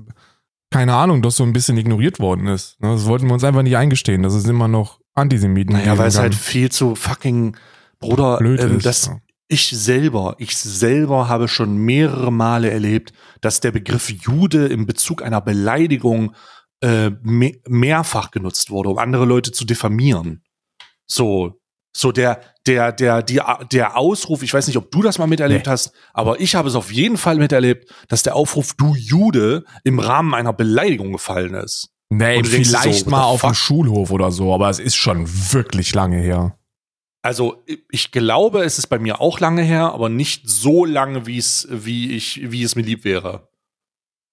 [0.73, 2.81] keine Ahnung, doch so ein bisschen ignoriert worden ist.
[2.81, 2.89] ne?
[2.89, 6.07] Das wollten wir uns einfach nicht eingestehen, dass es immer noch Antisemiten Naja, geben weil
[6.07, 7.55] es halt viel zu fucking,
[7.99, 8.85] Bruder, blöd ähm, ist.
[8.85, 9.19] das, ja.
[9.47, 15.21] ich selber, ich selber habe schon mehrere Male erlebt, dass der Begriff Jude im Bezug
[15.21, 16.33] einer Beleidigung
[16.81, 20.43] äh, me mehrfach genutzt wurde, um andere Leute zu diffamieren.
[21.05, 21.61] So,
[21.95, 23.39] so der, der, der, die,
[23.71, 25.71] der Ausruf, ich weiß nicht, ob du das mal miterlebt Nee.
[25.71, 29.99] hast, aber ich habe es auf jeden Fall miterlebt, dass der Aufruf du Jude im
[29.99, 31.89] Rahmen einer Beleidigung gefallen ist.
[32.09, 33.53] Nee, vielleicht so, mal auf dem?
[33.53, 36.57] Schulhof oder so, aber es ist schon wirklich lange her.
[37.21, 41.37] Also ich glaube, es ist bei mir auch lange her, aber nicht so lange, wie
[41.37, 43.47] es, wie ich, wie es mir lieb wäre.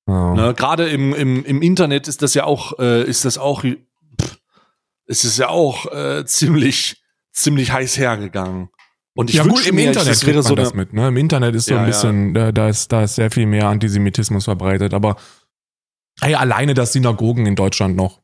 [0.09, 0.35] Ja.
[0.35, 0.55] Ne?
[0.55, 4.39] Gerade im, im, im Internet ist das ja auch, äh, ist das auch, pff,
[5.07, 7.00] es ist ja auch äh, ziemlich,
[7.33, 8.69] ziemlich heiß hergegangen.
[9.15, 10.93] Und ich ja gut, im mir, Internet das kriegt so das mit.
[10.93, 11.09] Ne?
[11.09, 11.89] Im Internet ist so Ja, ein ja.
[11.89, 14.95] bisschen, da, da, ist, da ist sehr viel mehr Antisemitismus verbreitet.
[14.95, 15.17] Aber
[16.21, 18.21] hey, alleine, dass Synagogen in Deutschland noch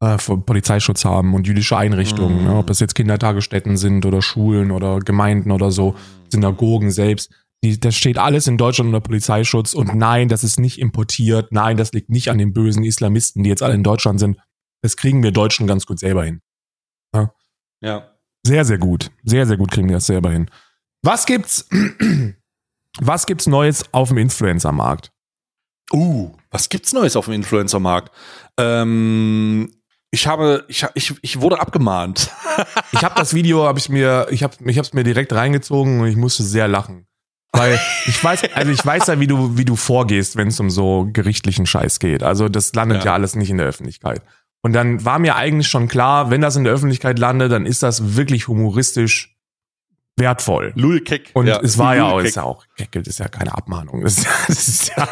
[0.00, 2.44] äh, Polizeischutz haben und jüdische Einrichtungen, Mhm.
[2.44, 2.56] ne?
[2.56, 5.94] ob das jetzt Kindertagesstätten sind oder Schulen oder Gemeinden oder so,
[6.30, 7.30] Synagogen selbst.
[7.62, 11.52] Die, das steht alles in Deutschland unter Polizeischutz und nein, das ist nicht importiert.
[11.52, 14.38] Nein, das liegt nicht an den bösen Islamisten, die jetzt alle in Deutschland sind.
[14.82, 16.40] Das kriegen wir Deutschen ganz gut selber hin.
[17.80, 18.11] ja.
[18.44, 19.10] Sehr, sehr gut.
[19.24, 20.50] Sehr, sehr gut kriegen wir das selber hin.
[21.02, 21.68] Was gibt's,
[23.00, 25.12] was gibt's Neues auf dem Influencer-Markt?
[25.92, 28.10] Uh, was gibt's Neues auf dem Influencer-Markt?
[28.58, 29.70] Ähm,
[30.10, 32.30] ich habe, ich, ich, ich wurde abgemahnt.
[32.94, 36.00] Ich habe das Video, habe ich mir, ich habe, ich habe es mir direkt reingezogen
[36.00, 37.06] und ich musste sehr lachen,
[37.50, 40.68] weil ich weiß, also ich weiß ja, wie du, wie du vorgehst, wenn es um
[40.68, 42.22] so gerichtlichen Scheiß geht.
[42.22, 43.06] Also das landet ja.
[43.06, 43.12] Ja.
[43.14, 44.20] alles nicht in der Öffentlichkeit.
[44.62, 47.82] Und dann war mir eigentlich schon klar, wenn das in der Öffentlichkeit landet, dann ist
[47.82, 49.36] das wirklich humoristisch
[50.16, 50.72] wertvoll.
[50.76, 51.30] Lulkeck.
[51.34, 54.02] Und es war ja auch, ist ja auch, das ist ja keine Abmahnung.
[54.04, 55.08] Das das ist ja,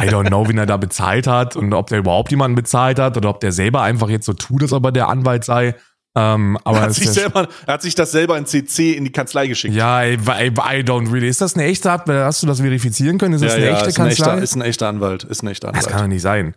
[0.00, 3.16] I don't know, wen er da bezahlt hat und ob der überhaupt jemanden bezahlt hat
[3.16, 5.74] oder ob der selber einfach jetzt so tut, als ob er der Anwalt sei.
[6.14, 9.04] Ähm, aber Er hat, sich ja, selber, er hat sich das selber in CC in
[9.04, 9.74] die Kanzlei geschickt.
[9.74, 11.28] ja, I, I, don't really.
[11.28, 13.34] Ist das eine echte, hast du das verifizieren können?
[13.34, 14.26] Ist das ja, eine ja, echte ist, ein Kanzlei?
[14.32, 15.24] echter, ist ein echter Anwalt.
[15.24, 15.92] Ist ein echter das Anwalt.
[15.92, 16.54] kann doch nicht sein.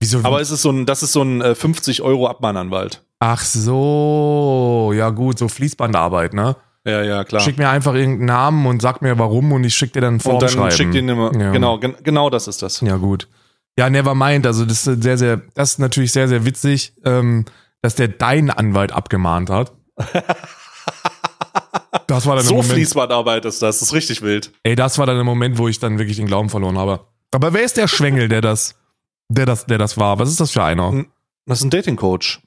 [0.00, 0.20] Wieso?
[0.22, 3.02] Aber es ist so ein, das ist so ein äh, 50 Euro Abmahnanwalt.
[3.20, 6.56] Ach so, ja gut, so Fließbandarbeit, ne?
[6.86, 7.42] Ja, ja, klar.
[7.42, 10.20] Schick mir einfach irgendeinen Namen und sag mir warum und ich schick dir dann ein
[10.20, 10.70] und dann Formschreiben.
[10.70, 11.32] schickt ihn immer.
[11.38, 11.50] Ja.
[11.50, 12.80] Genau, gen genau das ist das.
[12.80, 13.28] Ja, gut.
[13.76, 14.46] Ja, never mind.
[14.46, 17.44] Also, das ist sehr, sehr, das ist natürlich sehr, sehr witzig, ähm,
[17.82, 19.72] dass der deinen Anwalt abgemahnt hat.
[22.06, 22.72] Das war dann So Moment.
[22.72, 23.78] Fließbandarbeit ist das.
[23.80, 24.50] Das ist richtig wild.
[24.62, 27.00] Ey, das war dann der Moment, wo ich dann wirklich den Glauben verloren habe.
[27.32, 28.74] Aber wer ist der Schwengel, der das,
[29.28, 30.18] der das, der das war?
[30.18, 30.90] Was ist das für einer?
[30.90, 31.06] Hm.
[31.46, 32.40] Das ist ein Dating-Coach.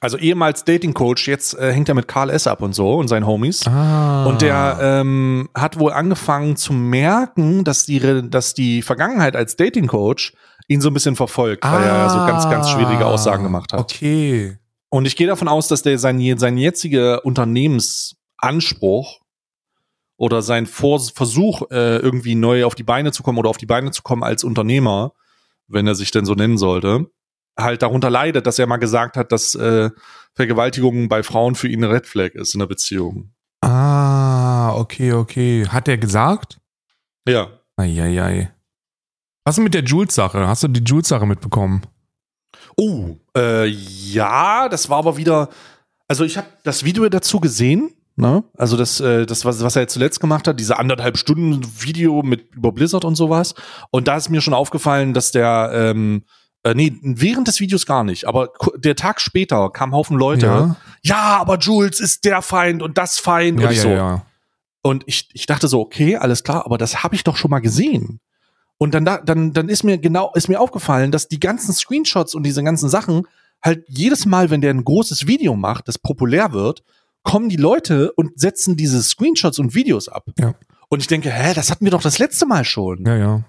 [0.00, 2.46] Also ehemals Dating-Coach, jetzt äh, hängt er mit Karl S.
[2.46, 3.66] ab und so und seinen Homies.
[3.66, 4.26] Ah.
[4.26, 10.34] Und der ähm, hat wohl angefangen zu merken, dass die, dass die Vergangenheit als Dating-Coach
[10.68, 13.78] ihn so ein bisschen verfolgt, weil er so ganz, ganz schwierige Aussagen gemacht hat.
[13.78, 13.82] Ah.
[13.82, 14.58] Okay.
[14.90, 19.20] Und ich gehe davon aus, dass der sein, sein jetziger Unternehmensanspruch
[20.16, 23.66] oder sein Vor Versuch, äh, irgendwie neu auf die Beine zu kommen oder auf die
[23.66, 25.12] Beine zu kommen als Unternehmer,
[25.68, 27.06] wenn er sich denn so nennen sollte,
[27.58, 29.90] halt darunter leidet, dass er mal gesagt hat, dass äh,
[30.34, 33.32] Vergewaltigung bei Frauen für ihn eine Red Flag ist in der Beziehung.
[33.60, 35.66] Ah, okay, okay.
[35.68, 36.58] Hat der gesagt?
[37.26, 37.48] Ja.
[37.76, 38.52] Eieiei.
[39.44, 40.46] Was ist mit der Jules-Sache?
[40.46, 41.82] Hast du die Jules-Sache mitbekommen?
[42.76, 45.48] Oh, äh, ja, das war aber wieder.
[46.08, 47.94] Also ich habe das Video dazu gesehen.
[48.16, 48.44] Ne?
[48.56, 52.22] Also das, äh, das was, was er jetzt zuletzt gemacht hat, diese anderthalb Stunden Video
[52.22, 53.54] mit über Blizzard und sowas.
[53.90, 56.22] Und da ist mir schon aufgefallen, dass der, ähm,
[56.62, 60.46] äh, nee, während des Videos gar nicht, aber der Tag später kamen Haufen Leute.
[60.46, 63.88] Ja, Ja, aber Jules ist der Feind und das Feind ja, und ich ja, so.
[63.90, 64.26] ja.
[64.82, 67.60] Und ich, ich dachte so, okay, alles klar, aber das habe ich doch schon mal
[67.60, 68.20] gesehen.
[68.78, 72.34] Und dann, da, dann, dann ist mir genau, ist mir aufgefallen, dass die ganzen Screenshots
[72.34, 73.26] und diese ganzen Sachen
[73.62, 76.84] halt jedes Mal, wenn der ein großes Video macht, das populär wird,
[77.24, 80.26] kommen die Leute und setzen diese Screenshots und Videos ab.
[80.38, 80.54] Ja.
[80.88, 83.04] Und ich denke, hä, das hatten wir doch das letzte Mal schon.
[83.04, 83.44] Ja, ja.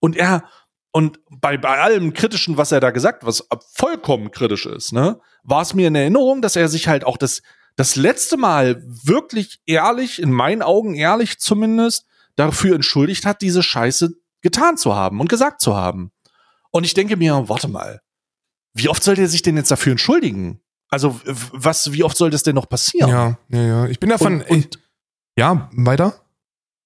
[0.00, 0.44] Und er,
[0.90, 5.62] und bei, bei allem Kritischen, was er da gesagt, was vollkommen kritisch ist, ne, war
[5.62, 7.40] es mir in Erinnerung, dass er sich halt auch das,
[7.76, 12.06] das letzte Mal wirklich ehrlich, in meinen Augen ehrlich zumindest,
[12.36, 16.12] dafür entschuldigt hat, diese Scheiße getan zu haben und gesagt zu haben.
[16.70, 18.00] Und ich denke mir, warte mal,
[18.74, 20.61] wie oft soll der sich denn jetzt dafür entschuldigen?
[20.92, 23.08] Also, was, wie oft soll das denn noch passieren?
[23.08, 23.86] Ja, ja, ja.
[23.86, 24.42] Ich bin davon.
[24.42, 24.78] Und, und,
[25.38, 26.22] ja, weiter?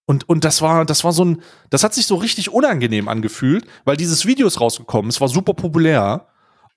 [0.06, 3.66] und, und das war, das war so ein, das hat sich so richtig unangenehm angefühlt,
[3.84, 6.28] weil dieses Video ist rausgekommen, es war super populär.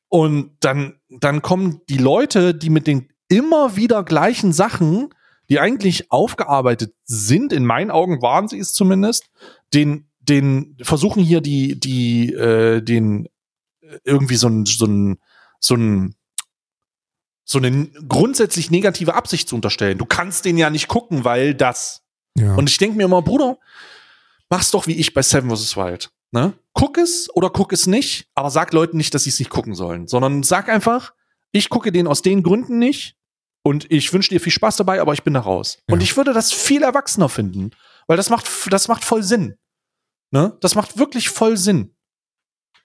[0.07, 5.09] Und dann, dann kommen die Leute, die mit den immer wieder gleichen Sachen,
[5.49, 9.29] die eigentlich aufgearbeitet sind, in meinen Augen waren sie es zumindest,
[9.75, 13.27] den, den versuchen hier die, die, äh, den
[13.81, 15.19] äh, irgendwie so ein, so ein,
[15.59, 16.15] so ein,
[17.49, 19.97] so eine grundsätzlich negative Absicht zu unterstellen.
[19.97, 22.03] Du kannst den ja nicht gucken, weil das.
[22.37, 22.53] Ja.
[22.53, 23.57] Und ich denke mir immer, Bruder,
[24.49, 25.75] mach's doch wie ich bei Seven vs.
[25.75, 26.11] Wild.
[26.31, 26.53] Ne?
[26.73, 29.73] Guck es oder guck es nicht, aber sag Leuten nicht, dass sie es nicht gucken
[29.73, 31.13] sollen, sondern sag einfach,
[31.51, 33.15] ich gucke den aus den Gründen nicht
[33.63, 35.79] und ich wünsche dir viel Spaß dabei, aber ich bin da raus.
[35.87, 35.95] Ja.
[35.95, 37.71] Und ich würde das viel erwachsener finden,
[38.05, 39.55] weil das macht, das macht voll Sinn.
[40.29, 40.55] Ne?
[40.61, 41.95] Das macht wirklich voll Sinn.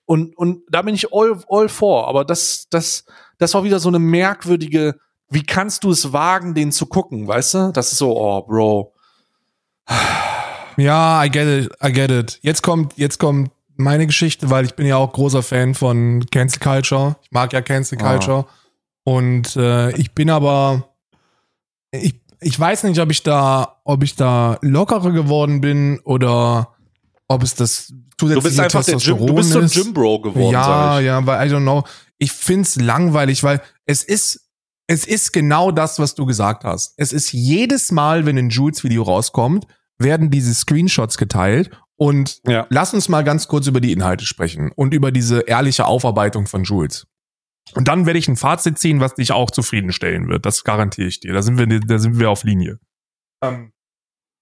[0.07, 3.05] Und, und da bin ich all, all for, aber das, das,
[3.39, 4.97] das war wieder so eine merkwürdige,
[5.31, 7.71] wie kannst du es wagen, den zu gucken, weißt du?
[7.73, 8.93] Das ist so, oh, Bro.
[10.77, 12.39] Ja, I get it, I get it.
[12.43, 16.61] Jetzt kommt, jetzt kommt meine Geschichte, weil ich bin ja auch großer Fan von Cancel
[16.61, 17.17] Culture.
[17.23, 18.11] Ich mag ja Cancel Ah.
[18.13, 18.47] Culture.
[19.05, 20.89] Und äh, ich bin aber,
[21.91, 26.69] ich, ich weiß nicht, ob ich da, ob ich da lockerer geworden bin oder
[27.29, 29.75] ob es das zusätzliche Du bist einfach der Gym, du bist so ein ist.
[29.75, 31.85] Gym-Bro geworden, ja, ja, weil I don't know.
[32.19, 34.49] Ich find's langweilig, weil es ist,
[34.87, 36.95] es ist genau das, was du gesagt hast.
[36.97, 39.67] Es ist jedes Mal, wenn ein Jules-Video rauskommt,
[39.99, 42.67] werden diese Screenshots geteilt und Ja.
[42.71, 46.65] lass uns mal ganz kurz über die Inhalte sprechen und über diese ehrliche Aufarbeitung von
[46.65, 47.07] Jules.
[47.75, 50.45] Und dann werde ich ein Fazit ziehen, was dich auch zufriedenstellen wird.
[50.45, 51.33] Das garantiere ich dir.
[51.33, 52.79] Da sind wir, da sind wir auf Linie.
[53.43, 53.73] Ähm,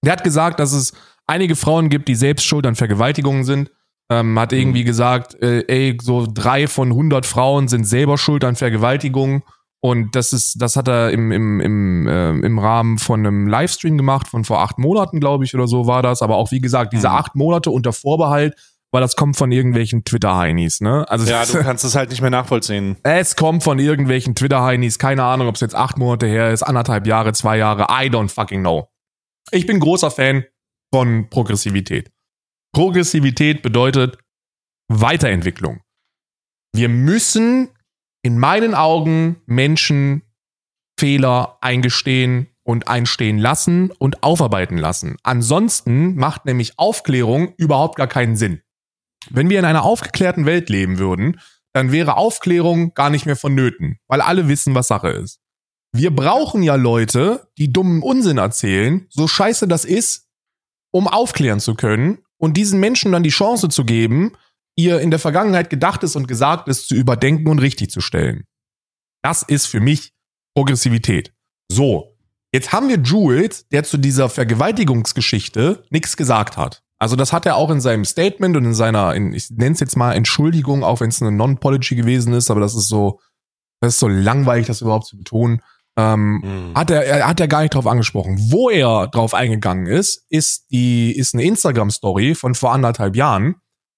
[0.03, 0.91] der hat gesagt, dass es
[1.25, 3.71] einige Frauen gibt, die selbst schuld an Vergewaltigungen sind.
[4.19, 8.55] Ähm, hat irgendwie gesagt, äh, ey, so drei von 100 Frauen sind selber schuld an
[8.55, 9.43] Vergewaltigungen.
[9.81, 13.97] Und das ist, das hat er im, im, im, äh, im Rahmen von einem Livestream
[13.97, 16.21] gemacht, von vor acht Monaten, glaube ich, oder so war das.
[16.21, 17.15] Aber auch, wie gesagt, diese Mhm.
[17.15, 18.55] acht Monate unter Vorbehalt,
[18.93, 21.03] weil das kommt von irgendwelchen Twitter-Heinis, ne?
[21.09, 22.95] Also Ja, du kannst es halt nicht mehr nachvollziehen.
[23.03, 27.05] es kommt von irgendwelchen Twitter-Heinis, keine Ahnung, ob es jetzt acht Monate her ist, anderthalb
[27.05, 28.87] Jahre, zwei Jahre, I don't fucking know.
[29.51, 30.45] Ich bin großer Fan
[30.93, 32.09] von Progressivität.
[32.73, 34.17] Progressivität bedeutet
[34.87, 35.81] Weiterentwicklung.
[36.75, 37.69] Wir müssen
[38.23, 40.23] in meinen Augen Menschen
[40.99, 45.17] Fehler eingestehen und einstehen lassen und aufarbeiten lassen.
[45.21, 48.61] Ansonsten macht nämlich Aufklärung überhaupt gar keinen Sinn.
[49.29, 51.39] Wenn wir in einer aufgeklärten Welt leben würden,
[51.73, 55.39] dann wäre Aufklärung gar nicht mehr vonnöten, weil alle wissen, was Sache ist.
[55.91, 60.27] Wir brauchen ja Leute, die dummen Unsinn erzählen, so scheiße das ist,
[60.91, 64.33] um aufklären zu können und diesen Menschen dann die Chance zu geben,
[64.75, 68.43] ihr in der Vergangenheit Gedachtes und Gesagtes zu überdenken und richtig zu stellen.
[69.23, 70.11] Das ist für mich
[70.53, 71.33] Progressivität.
[71.71, 72.17] So,
[72.53, 76.83] jetzt haben wir Jules, der zu dieser Vergewaltigungsgeschichte nichts gesagt hat.
[76.99, 79.79] Also das hat er auch in seinem Statement und in seiner, in, ich nenne es
[79.79, 83.21] jetzt mal Entschuldigung, auch wenn es eine Non-Apology gewesen ist, aber das ist so,
[83.79, 85.61] das ist so langweilig, das überhaupt zu betonen.
[85.95, 86.73] Ähm, Mhm.
[86.75, 88.37] hat er, er hat er gar nicht drauf angesprochen.
[88.51, 93.55] Wo er drauf eingegangen ist, ist die, ist eine Instagram-Story von vor anderthalb Jahren,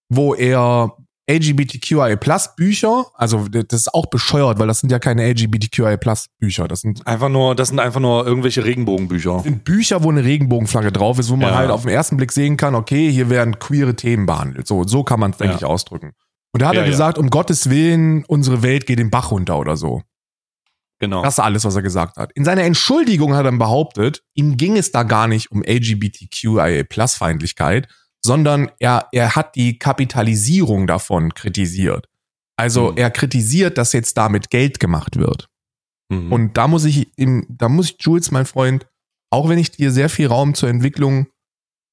[0.09, 5.23] wo er LGBTQIA Plus Bücher, also das ist auch bescheuert, weil das sind ja keine
[5.23, 9.39] LGBTQIA Plus Bücher, das sind Einfach nur, das sind einfach nur irgendwelche Regenbogenbücher.
[9.39, 11.55] sind Bücher, wo eine Regenbogenflagge drauf ist, wo man Ja.
[11.55, 14.67] halt auf den ersten Blick sehen kann, okay, hier werden queere Themen behandelt.
[14.67, 15.57] So, so kann man es, denke Ja.
[15.59, 16.11] ich, ausdrücken.
[16.53, 19.57] Und da hat Ja, er gesagt, um Gottes Willen, unsere Welt geht den Bach runter
[19.59, 20.03] oder so.
[20.99, 21.21] Genau.
[21.23, 22.31] Das ist alles, was er gesagt hat.
[22.35, 25.61] In seiner Entschuldigung hat er behauptet, ihm ging es da gar nicht um
[26.65, 27.87] LGBTQIA-Plus-Feindlichkeit,
[28.23, 32.07] sondern er, er hat die Kapitalisierung davon kritisiert.
[32.57, 32.97] Also Mhm.
[32.97, 35.49] er kritisiert, dass jetzt damit Geld gemacht wird.
[36.09, 36.31] Mhm.
[36.31, 38.87] Und da muss ich ihm, da muss ich Jules, mein Freund,
[39.31, 41.27] auch wenn ich dir sehr viel Raum zur Entwicklung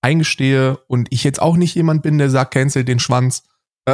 [0.02, 3.42] eingestehe und ich jetzt auch nicht jemand bin, der sagt, cancel den Schwanz,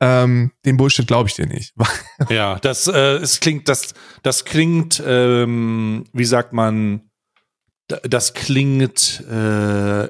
[0.00, 1.74] ähm, den Bullshit glaube ich dir nicht.
[2.30, 3.94] Ja, das, äh, es klingt, das,
[4.24, 7.02] das klingt, ähm, wie sagt man,
[8.02, 10.08] das klingt äh,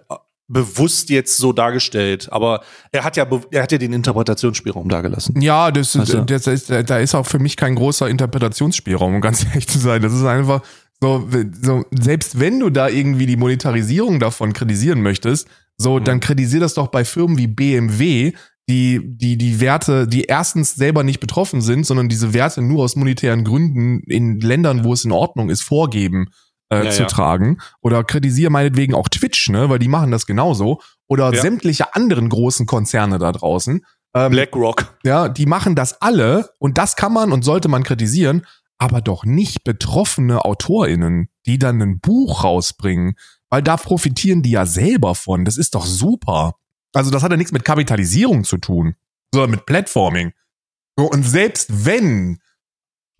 [0.49, 5.41] bewusst jetzt so dargestellt, aber er hat ja, er hat ja den Interpretationsspielraum dargelassen.
[5.43, 9.45] Ja, das, Also- das ist, da ist auch für mich kein großer Interpretationsspielraum, um ganz
[9.49, 10.01] ehrlich zu sein.
[10.01, 10.63] Das ist einfach
[11.01, 11.29] so,
[11.63, 16.05] so, selbst wenn du da irgendwie die Monetarisierung davon kritisieren möchtest, so, Mhm.
[16.05, 18.33] dann kritisier das doch bei Firmen wie BMW,
[18.69, 22.97] die, die, die Werte, die erstens selber nicht betroffen sind, sondern diese Werte nur aus
[22.97, 26.27] monetären Gründen in Ländern, wo es in Ordnung ist, vorgeben
[26.71, 27.09] äh, Ja, zu ja.
[27.09, 27.59] tragen.
[27.81, 30.81] Oder kritisiere meinetwegen auch Twitch, ne, weil die machen das genauso.
[31.09, 31.41] Oder Ja.
[31.41, 33.81] sämtliche anderen großen Konzerne da draußen,
[34.15, 34.99] Ähm, BlackRock.
[35.03, 38.45] ja, die machen das alle und das kann man und sollte man kritisieren,
[38.77, 43.15] aber doch nicht betroffene AutorInnen, die dann ein Buch rausbringen,
[43.51, 45.45] weil da profitieren die ja selber von.
[45.47, 46.55] Das ist doch super.
[46.93, 48.95] Also das hat ja nichts mit Kapitalisierung zu tun,
[49.33, 50.33] sondern mit Platforming.
[50.97, 52.39] So, und selbst wenn,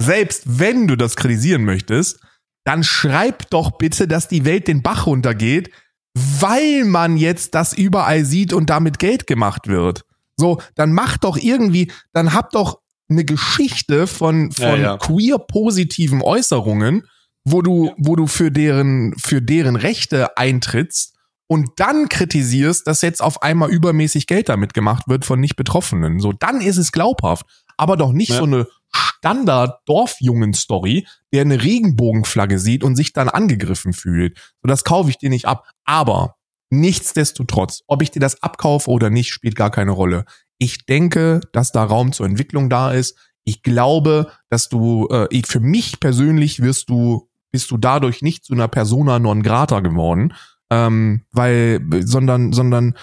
[0.01, 2.21] selbst wenn du das kritisieren möchtest,
[2.65, 5.71] dann schreib doch bitte, dass die Welt den Bach runtergeht,
[6.15, 10.05] weil man jetzt das überall sieht und damit Geld gemacht wird.
[10.37, 14.97] So, dann mach doch irgendwie, dann hab doch eine Geschichte von, von Ja, ja.
[14.99, 17.07] queer-positiven Äußerungen,
[17.45, 21.18] wo du, wo du für deren, für deren Rechte eintrittst
[21.49, 26.21] und dann kritisierst, dass jetzt auf einmal übermäßig Geld damit gemacht wird von Nicht-Betroffenen.
[26.21, 27.47] So, dann ist es glaubhaft.
[27.77, 28.39] Aber doch nicht Ja.
[28.39, 34.39] so eine Standard-Dorfjungen-Story, der eine Regenbogenflagge sieht und sich dann angegriffen fühlt.
[34.63, 35.65] So, das kaufe ich dir nicht ab.
[35.85, 36.37] Aber
[36.71, 40.25] nichtsdestotrotz, ob ich dir das abkaufe oder nicht, spielt gar keine Rolle.
[40.59, 43.17] Ich denke, dass da Raum zur Entwicklung da ist.
[43.45, 48.45] Ich glaube, dass du, äh, ich, für mich persönlich wirst du, bist du dadurch nicht
[48.45, 50.35] zu einer Persona non grata geworden,
[50.71, 52.97] ähm, weil, sondern, sondern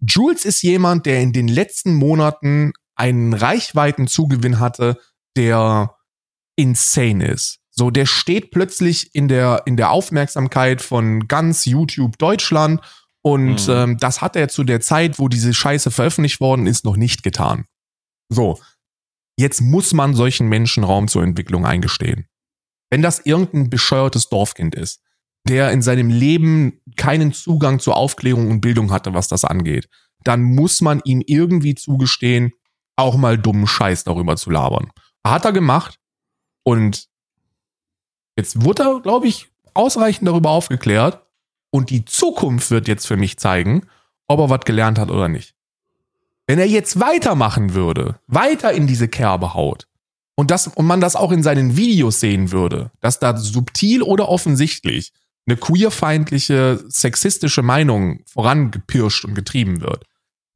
[0.00, 4.98] Jules ist jemand, der in den letzten Monaten einen Reichweitenzugewinn hatte,
[5.36, 5.96] der
[6.56, 7.60] insane ist.
[7.70, 12.80] So, der steht plötzlich in der, in der Aufmerksamkeit von ganz YouTube Deutschland
[13.22, 13.74] und Mhm.
[13.74, 17.22] ähm, das hat er zu der Zeit, wo diese Scheiße veröffentlicht worden ist, noch nicht
[17.22, 17.64] getan.
[18.28, 18.60] So,
[19.36, 22.26] jetzt muss man solchen Menschen Raum zur Entwicklung eingestehen.
[22.90, 25.00] Wenn das irgendein bescheuertes Dorfkind ist,
[25.46, 29.88] der in seinem Leben keinen Zugang zur Aufklärung und Bildung hatte, was das angeht,
[30.22, 32.52] dann muss man ihm irgendwie zugestehen,
[32.96, 34.90] auch mal dummen Scheiß darüber zu labern.
[35.24, 35.98] Hat er gemacht
[36.62, 37.08] und
[38.36, 41.22] jetzt wurde er, glaube ich, ausreichend darüber aufgeklärt
[41.70, 43.86] und die Zukunft wird jetzt für mich zeigen,
[44.28, 45.54] ob er was gelernt hat oder nicht.
[46.46, 49.88] Wenn er jetzt weitermachen würde, weiter in diese Kerbe haut
[50.36, 54.28] und das und man das auch in seinen Videos sehen würde, dass da subtil oder
[54.28, 55.12] offensichtlich
[55.46, 60.04] eine queerfeindliche, sexistische Meinung vorangepirscht und getrieben wird,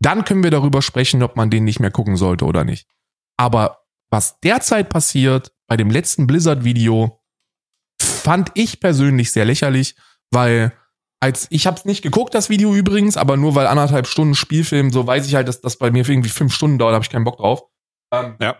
[0.00, 2.88] dann können wir darüber sprechen, ob man den nicht mehr gucken sollte oder nicht.
[3.36, 7.20] Aber was derzeit passiert bei dem letzten Blizzard-Video,
[8.00, 9.96] fand ich persönlich sehr lächerlich,
[10.30, 10.72] weil
[11.20, 14.90] als ich habe es nicht geguckt, das Video übrigens, aber nur weil anderthalb Stunden Spielfilm,
[14.90, 17.24] so weiß ich halt, dass das bei mir irgendwie fünf Stunden dauert, habe ich keinen
[17.24, 17.62] Bock drauf.
[18.12, 18.56] Ähm, Ja.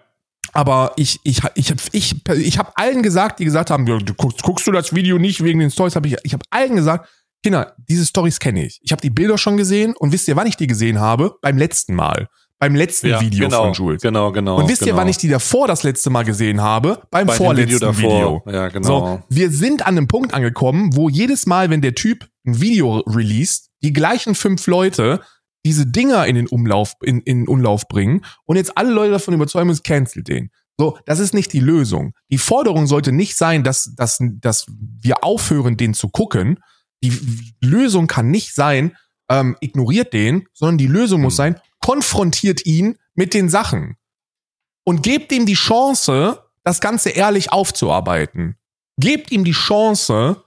[0.53, 4.43] Aber ich, ich, ich habe ich, ich hab allen gesagt, die gesagt haben, du guckst,
[4.43, 7.09] guckst du das Video nicht wegen den Stories, habe ich, ich habe allen gesagt,
[7.43, 8.81] Kinder, diese Stories kenne ich.
[8.83, 11.37] Ich habe die Bilder schon gesehen und wisst ihr, wann ich die gesehen habe?
[11.41, 12.29] Beim letzten Mal.
[12.59, 14.03] Beim letzten Ja, Video genau, von Jules.
[14.03, 14.57] Genau, genau.
[14.57, 14.95] und wisst genau.
[14.95, 17.01] ihr, wann ich die davor das letzte Mal gesehen habe?
[17.13, 18.43] Beim Bei vorletzten Video.
[18.43, 18.53] davor.
[18.53, 18.89] Ja, genau.
[18.89, 23.05] So, wir sind an einem Punkt angekommen, wo jedes Mal, wenn der Typ ein Video
[23.07, 25.21] released, die gleichen fünf Leute
[25.69, 29.67] diese Dinger in den Umlauf, in, in Umlauf bringen und jetzt alle Leute davon überzeugen
[29.67, 30.51] müssen, cancelt den.
[30.79, 32.15] So, das ist nicht die Lösung.
[32.31, 36.59] Die Forderung sollte nicht sein, dass, dass, dass wir aufhören, den zu gucken.
[37.03, 37.13] Die
[37.61, 38.97] Lösung kann nicht sein,
[39.29, 41.37] ähm, ignoriert den, sondern die Lösung muss Hm.
[41.37, 43.97] sein, konfrontiert ihn mit den Sachen
[44.85, 48.57] und gebt ihm die Chance, das Ganze ehrlich aufzuarbeiten.
[48.99, 50.43] Gebt ihm die Chance,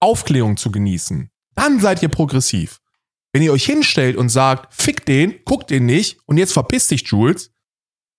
[0.00, 1.30] Aufklärung zu genießen.
[1.54, 2.80] Dann seid ihr progressiv.
[3.36, 7.06] Wenn ihr euch hinstellt und sagt, fick den, guckt den nicht und jetzt verpiss dich,
[7.06, 7.52] Jules,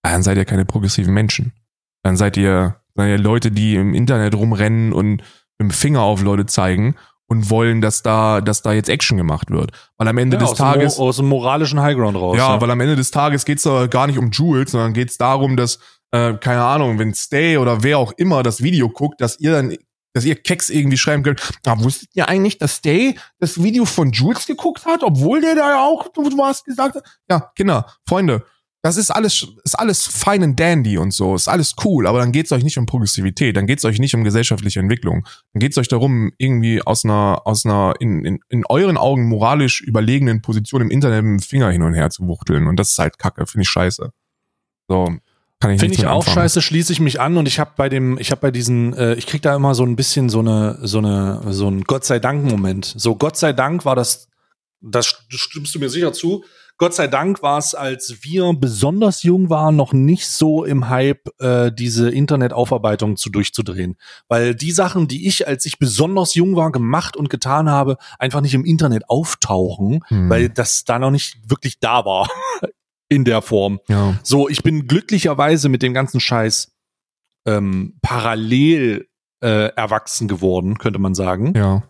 [0.04, 1.54] dann seid ihr keine progressiven Menschen.
[2.04, 5.24] Dann seid ihr, seid ihr Leute, die im Internet rumrennen und
[5.58, 9.50] mit dem Finger auf Leute zeigen und wollen, dass da, dass da jetzt Action gemacht
[9.50, 9.72] wird.
[9.98, 10.98] Weil am Ende ja, des Tages.
[10.98, 12.38] Dem, aus dem moralischen Highground raus.
[12.38, 12.62] Ja, ne?
[12.62, 15.80] weil am Ende des Tages geht's da gar nicht um Jules, sondern geht's darum, dass,
[16.12, 19.76] äh, keine Ahnung, wenn Stay oder wer auch immer das Video guckt, dass ihr dann,
[20.18, 24.12] dass ihr Keks irgendwie schreiben könnt, ah, wusstet ihr eigentlich, dass Stay das Video von
[24.12, 27.04] Jules geguckt hat, obwohl der da ja auch was gesagt hat?
[27.30, 28.44] Ja, Kinder, Freunde,
[28.82, 32.32] das ist alles, ist alles fine and dandy und so, ist alles cool, aber dann
[32.32, 35.28] geht's euch nicht um Progressivität, dann geht's euch nicht um gesellschaftliche Entwicklung.
[35.54, 39.82] Dann geht's euch darum, irgendwie aus einer, aus einer in, in, in euren Augen moralisch
[39.82, 42.68] überlegenen Position im Internet mit dem Finger hin und her zu wuchteln.
[42.68, 44.12] Und das ist halt Kacke, finde ich scheiße.
[44.88, 45.18] So,
[45.60, 46.36] kann ich Finde ich auch anfangen.
[46.36, 49.16] scheiße, schließe ich mich an und ich habe bei dem, ich habe bei diesen, äh,
[49.16, 52.20] ich krieg da immer so ein bisschen so eine, so eine, so ein Gott sei
[52.20, 52.94] Dank Moment.
[52.98, 54.30] So Gott sei Dank war das,
[54.82, 56.44] das stimmst du mir sicher zu.
[56.80, 61.28] Gott sei Dank war es, als wir besonders jung waren, noch nicht so im Hype,
[61.40, 63.98] äh, diese Internetaufarbeitung zu durchzudrehen.
[64.28, 68.42] Weil die Sachen, die ich, als ich besonders jung war, gemacht und getan habe, einfach
[68.42, 70.30] nicht im Internet auftauchen, Hm.
[70.30, 72.30] weil das da noch nicht wirklich da war.
[73.10, 73.80] In der Form.
[73.88, 74.20] Ja.
[74.24, 76.76] So, ich bin glücklicherweise mit dem ganzen Scheiß
[77.46, 79.08] ähm, parallel
[79.42, 81.54] äh, erwachsen geworden, könnte man sagen.
[81.56, 81.84] Ja.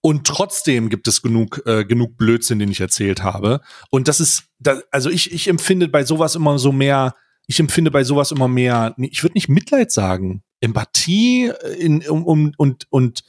[0.00, 3.60] Und trotzdem gibt es genug, äh, genug Blödsinn, den ich erzählt habe.
[3.90, 7.14] Und das ist, da, also ich, ich empfinde bei sowas immer so mehr,
[7.46, 12.52] ich empfinde bei sowas immer mehr, ich würde nicht Mitleid sagen, Empathie in, um, um,
[12.56, 13.24] und, und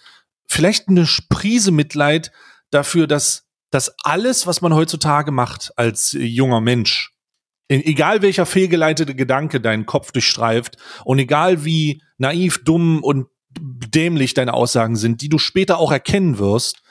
[0.45, 2.31] vielleicht eine Prise Mitleid
[2.69, 7.11] dafür, dass, dass alles, was man heutzutage macht als junger Mensch,
[7.67, 13.27] egal welcher fehlgeleitete Gedanke deinen Kopf durchstreift und egal wie naiv, dumm und
[13.59, 16.81] dämlich deine Aussagen sind, die du später auch erkennen wirst,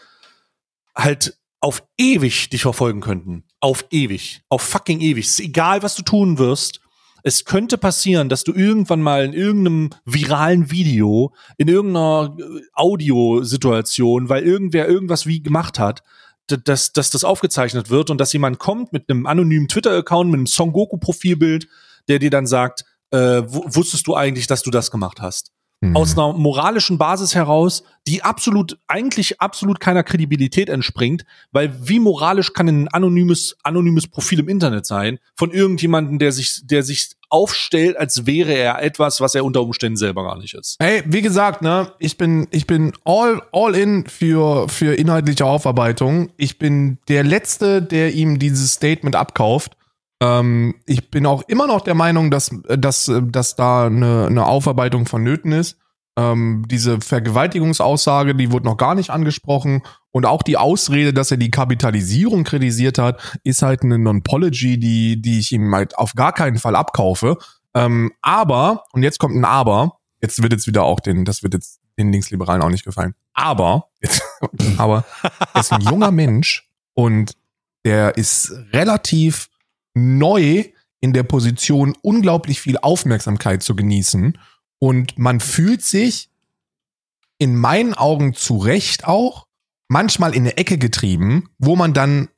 [0.95, 3.45] halt auf ewig dich verfolgen könnten.
[3.61, 4.43] Auf ewig.
[4.49, 5.27] Auf fucking ewig.
[5.27, 6.81] Es ist egal, was du tun wirst.
[7.25, 14.29] Es könnte passieren, dass du irgendwann mal in irgendeinem viralen Video, in irgendeiner äh, Audiosituation,
[14.29, 16.03] weil irgendwer irgendwas wie gemacht hat,
[16.49, 20.47] dass, dass das aufgezeichnet wird und dass jemand kommt mit einem anonymen Twitter-Account, mit einem
[20.47, 21.69] Son Goku-Profilbild,
[22.09, 25.53] der dir dann sagt, äh, wusstest du eigentlich, dass du das gemacht hast?
[25.81, 25.97] Mhm.
[25.97, 32.53] Aus einer moralischen Basis heraus, die absolut, eigentlich absolut keiner Kredibilität entspringt, weil wie moralisch
[32.53, 37.97] kann ein anonymes, anonymes Profil im Internet sein von irgendjemandem, der sich, der sich aufstellt,
[37.97, 40.77] als wäre er etwas, was er unter Umständen selber gar nicht ist.
[40.81, 46.31] Hey, wie gesagt, ne, ich bin, ich bin all, all in für, für inhaltliche Aufarbeitung.
[46.37, 49.77] Ich bin der Letzte, der ihm dieses Statement abkauft.
[50.21, 55.07] Ähm, ich bin auch immer noch der Meinung, dass, dass, dass da eine, eine Aufarbeitung
[55.07, 55.79] vonnöten ist.
[56.19, 59.83] Ähm, diese Vergewaltigungsaussage, die wurde noch gar nicht angesprochen.
[60.11, 65.23] Und auch die Ausrede, dass er die Kapitalisierung kritisiert hat, ist halt eine Non-Pology, die,
[65.23, 67.37] die ich ihm halt auf gar keinen Fall abkaufe.
[67.75, 71.55] Ähm, aber, und jetzt kommt ein Aber, jetzt wird jetzt wieder auch den, das wird
[71.55, 73.15] jetzt den Linksliberalen auch nicht gefallen.
[73.35, 74.23] Aber, jetzt,
[74.77, 75.05] aber,
[75.55, 77.37] er ist ein junger Mensch und
[77.85, 79.49] der ist relativ
[79.99, 80.65] neu
[81.01, 84.39] in der Position, unglaublich viel Aufmerksamkeit zu genießen.
[84.79, 86.31] Und man fühlt sich
[87.39, 89.47] in meinen Augen zu Recht auch
[89.89, 92.29] manchmal in eine Ecke getrieben, wo man dann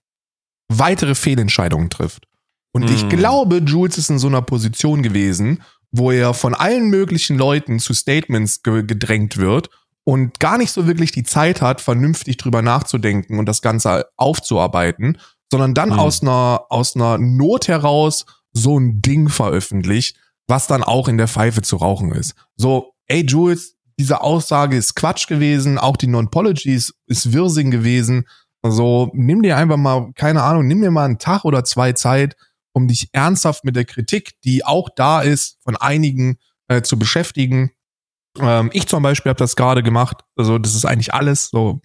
[0.68, 2.28] weitere Fehlentscheidungen trifft.
[2.72, 2.94] Und mm.
[2.94, 3.08] ich hm.
[3.08, 7.94] glaube, Jules ist in so einer Position gewesen, wo er von allen möglichen Leuten zu
[7.94, 9.70] Statements ge gedrängt wird
[10.04, 15.18] und gar nicht so wirklich die Zeit hat, vernünftig drüber nachzudenken und das Ganze aufzuarbeiten,
[15.50, 15.98] sondern dann mhm.
[15.98, 21.28] aus einer, aus einer Not heraus so ein Ding veröffentlicht, was dann auch in der
[21.28, 22.34] Pfeife zu rauchen ist.
[22.56, 28.26] So, ey Jules, diese Aussage ist Quatsch gewesen, auch die Non-Pology ist, ist Wirsing gewesen.
[28.62, 32.36] Also nimm dir einfach mal, keine Ahnung, nimm dir mal einen Tag oder zwei Zeit,
[32.72, 36.38] um dich ernsthaft mit der Kritik, die auch da ist, von einigen
[36.68, 37.72] äh, zu beschäftigen.
[38.38, 40.24] Ähm, ich zum Beispiel habe das gerade gemacht.
[40.36, 41.48] Also das ist eigentlich alles.
[41.50, 41.80] So,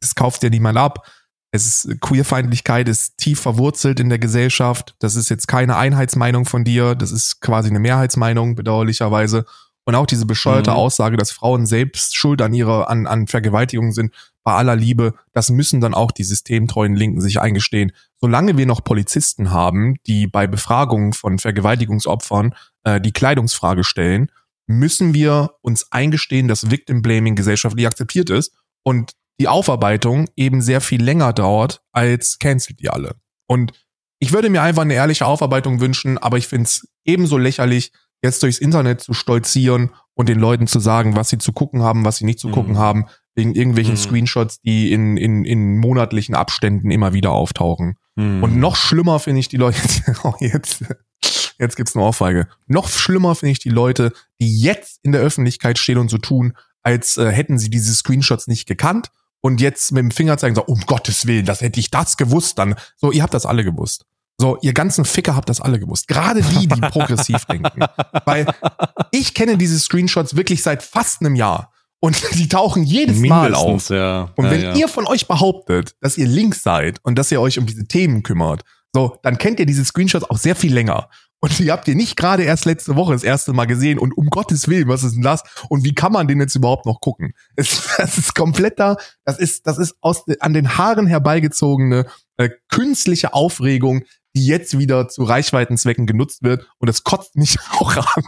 [0.00, 1.06] das kauft dir niemand ab.
[1.52, 4.94] Es ist, Queerfeindlichkeit ist tief verwurzelt in der Gesellschaft.
[4.98, 6.94] Das ist jetzt keine Einheitsmeinung von dir.
[6.94, 9.46] Das ist quasi eine Mehrheitsmeinung, bedauerlicherweise.
[9.84, 10.76] Und auch diese bescheuerte mhm.
[10.76, 15.50] Aussage, dass Frauen selbst schuld an ihrer, an, an Vergewaltigungen sind, bei aller Liebe, das
[15.50, 17.92] müssen dann auch die systemtreuen Linken sich eingestehen.
[18.20, 24.30] Solange wir noch Polizisten haben, die bei Befragungen von Vergewaltigungsopfern äh, die Kleidungsfrage stellen,
[24.66, 28.52] müssen wir uns eingestehen, dass Victim Blaming gesellschaftlich akzeptiert ist.
[28.82, 33.16] Und die Aufarbeitung eben sehr viel länger dauert als cancelt die alle.
[33.46, 33.72] Und
[34.18, 38.42] ich würde mir einfach eine ehrliche Aufarbeitung wünschen, aber ich finde es ebenso lächerlich, jetzt
[38.42, 42.16] durchs Internet zu stolzieren und den Leuten zu sagen, was sie zu gucken haben, was
[42.16, 42.52] sie nicht zu mhm.
[42.52, 43.98] gucken haben, wegen irgendwelchen mhm.
[43.98, 47.96] Screenshots, die in, in, in monatlichen Abständen immer wieder auftauchen.
[48.14, 48.42] Mhm.
[48.42, 49.78] Und noch schlimmer finde ich die Leute,
[50.22, 50.82] oh, jetzt,
[51.58, 52.48] jetzt gibt's eine Ohrfeige.
[52.66, 56.54] Noch schlimmer finde ich die Leute, die jetzt in der Öffentlichkeit stehen und so tun,
[56.82, 59.10] als äh, hätten sie diese Screenshots nicht gekannt
[59.46, 62.58] und jetzt mit dem Finger zeigen, so, um Gottes Willen, das hätte ich das gewusst
[62.58, 62.74] dann.
[62.96, 64.04] So, ihr habt das alle gewusst.
[64.40, 66.08] So, ihr ganzen Ficker habt das alle gewusst.
[66.08, 67.84] Gerade die, die progressiv denken.
[68.24, 68.46] Weil
[69.12, 71.72] ich kenne diese Screenshots wirklich seit fast einem Jahr.
[72.00, 73.88] Und die tauchen jedes Mindestens, Mal auf.
[73.90, 74.32] Ja.
[74.34, 74.74] Und ja, wenn ja.
[74.74, 78.24] ihr von euch behauptet, dass ihr links seid und dass ihr euch um diese Themen
[78.24, 81.08] kümmert, so, dann kennt ihr diese Screenshots auch sehr viel länger.
[81.40, 83.98] Und die habt ihr nicht gerade erst letzte Woche das erste Mal gesehen.
[83.98, 85.42] Und um Gottes Willen, was ist denn das?
[85.68, 87.34] Und wie kann man den jetzt überhaupt noch gucken?
[87.56, 88.96] Es, das ist komplett da.
[89.24, 92.06] Das ist, das ist aus, an den Haaren herbeigezogene
[92.38, 96.68] äh, künstliche Aufregung, die jetzt wieder zu Reichweitenzwecken genutzt wird.
[96.78, 98.24] Und es kotzt mich auch an.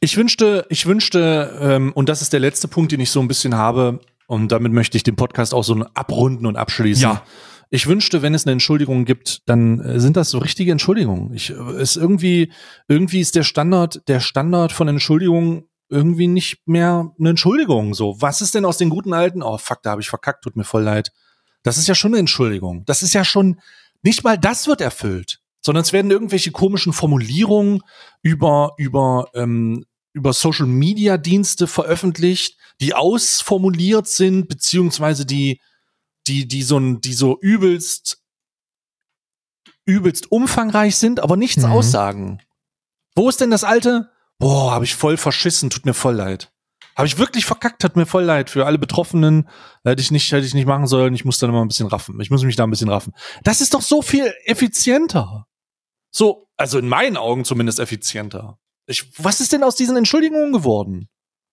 [0.00, 3.28] ich wünschte, ich wünschte, ähm, und das ist der letzte Punkt, den ich so ein
[3.28, 7.02] bisschen habe, und damit möchte ich den Podcast auch so abrunden und abschließen.
[7.04, 7.22] Ja
[7.70, 11.34] ich wünschte, wenn es eine Entschuldigung gibt, dann äh, sind das so richtige Entschuldigungen.
[11.34, 12.52] Ich äh, ist irgendwie
[12.88, 17.94] irgendwie ist der Standard der Standard von Entschuldigungen irgendwie nicht mehr eine Entschuldigung.
[17.94, 19.42] So, was ist denn aus den guten alten?
[19.42, 21.12] Oh fuck, da habe ich verkackt, tut mir voll leid.
[21.62, 22.84] Das ist ja schon eine Entschuldigung.
[22.86, 23.60] Das ist ja schon
[24.02, 27.82] nicht mal das wird erfüllt, sondern es werden irgendwelche komischen Formulierungen
[28.22, 29.84] über über ähm,
[30.16, 35.60] über Social Media Dienste veröffentlicht, die ausformuliert sind, beziehungsweise die,
[36.28, 38.22] die, die so, die so übelst,
[39.84, 41.72] übelst umfangreich sind, aber nichts Mhm.
[41.72, 42.42] aussagen.
[43.14, 44.10] Wo ist denn das alte?
[44.38, 46.52] Boah, habe ich voll verschissen, tut mir voll leid.
[46.96, 49.48] Habe ich wirklich verkackt, hat mir voll leid für alle Betroffenen.
[49.84, 51.14] Hätte ich nicht, hätte ich nicht machen sollen.
[51.14, 52.18] Ich muss dann immer ein bisschen raffen.
[52.20, 53.12] Ich muss mich da ein bisschen raffen.
[53.44, 55.46] Das ist doch so viel effizienter.
[56.10, 58.58] So, also in meinen Augen zumindest effizienter.
[58.86, 61.08] Ich, was ist denn aus diesen Entschuldigungen geworden?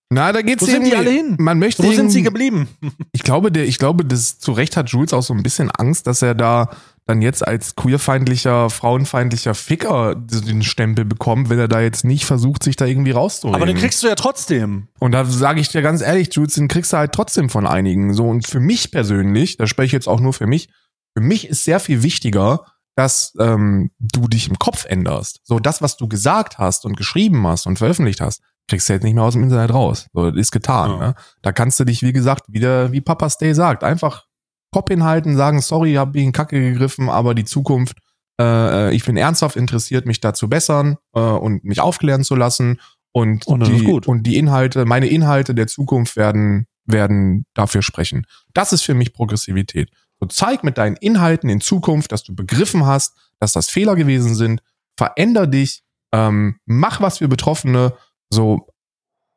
[0.10, 1.36] Na, da geht's Wo sind die alle hin?
[1.39, 2.68] Man möchte Wo sind sie geblieben?
[3.14, 6.06] Ich glaube, der, ich glaube, das zu Recht hat Jules auch so ein bisschen Angst,
[6.08, 6.70] dass er da
[7.06, 12.64] dann jetzt als queerfeindlicher, frauenfeindlicher Ficker den Stempel bekommt, wenn er da jetzt nicht versucht,
[12.64, 13.56] sich da irgendwie rauszureden.
[13.56, 14.88] Aber den kriegst du ja trotzdem.
[14.99, 18.14] Und da sage ich dir ganz ehrlich, Jules, den kriegst du halt trotzdem von einigen.
[18.14, 20.70] So, und für mich persönlich, da spreche ich jetzt auch nur für mich,
[21.18, 25.41] für mich ist sehr viel wichtiger, dass ähm, du dich im Kopf änderst.
[25.43, 29.03] So, das, was du gesagt hast und geschrieben hast und veröffentlicht hast, kriegst du jetzt
[29.03, 30.07] nicht mehr aus dem Internet raus.
[30.14, 30.91] So, das ist getan.
[30.91, 30.97] Ja.
[30.97, 31.16] Ne?
[31.41, 34.26] Da kannst du dich, wie gesagt, wieder, wie Papa Stay sagt, einfach
[34.72, 37.97] Kopf hinhalten, sagen, sorry, hab in Kacke gegriffen, aber die Zukunft,
[38.39, 42.80] äh, ich bin ernsthaft interessiert, mich da zu bessern äh, und mich aufklären zu lassen.
[43.11, 48.26] Und, Und die, und die Inhalte, meine Inhalte der Zukunft werden, werden dafür sprechen.
[48.53, 49.91] Das ist für mich Progressivität.
[50.20, 54.34] So zeig mit deinen Inhalten in Zukunft, dass du begriffen hast, dass das Fehler gewesen
[54.34, 54.64] sind.
[54.97, 57.93] Veränder dich, ähm, mach was für Betroffene,
[58.34, 58.68] so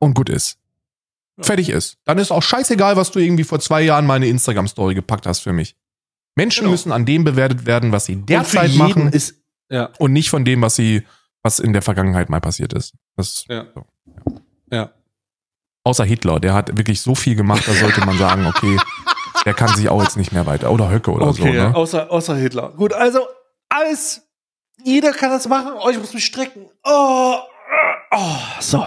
[0.00, 0.58] und gut ist.
[1.38, 1.44] Ja.
[1.44, 1.98] Fertig ist.
[2.04, 5.52] Dann ist auch scheißegal, was du irgendwie vor zwei Jahren meine Instagram-Story gepackt hast für
[5.52, 5.76] mich.
[6.34, 6.70] Menschen Genau.
[6.72, 9.36] müssen an dem bewertet werden, was sie derzeit machen ist,
[9.70, 11.02] ja, und nicht von dem, was sie,
[11.42, 12.94] was in der Vergangenheit mal passiert ist.
[13.16, 13.84] Das, ja, so.
[14.70, 14.90] ja.
[15.84, 18.76] Außer Hitler, der hat wirklich so viel gemacht, da sollte man sagen, okay,
[19.44, 20.70] der kann sich auch jetzt nicht mehr weiter.
[20.72, 21.42] Oder Höcke oder so.
[21.42, 21.74] Okay, Ne?
[21.74, 22.70] außer, außer Hitler.
[22.76, 23.20] Gut, also
[23.68, 24.22] alles,
[24.84, 25.72] jeder kann das machen.
[25.82, 26.66] Oh, ich muss mich strecken.
[26.84, 27.36] Oh,
[28.12, 28.86] oh, so.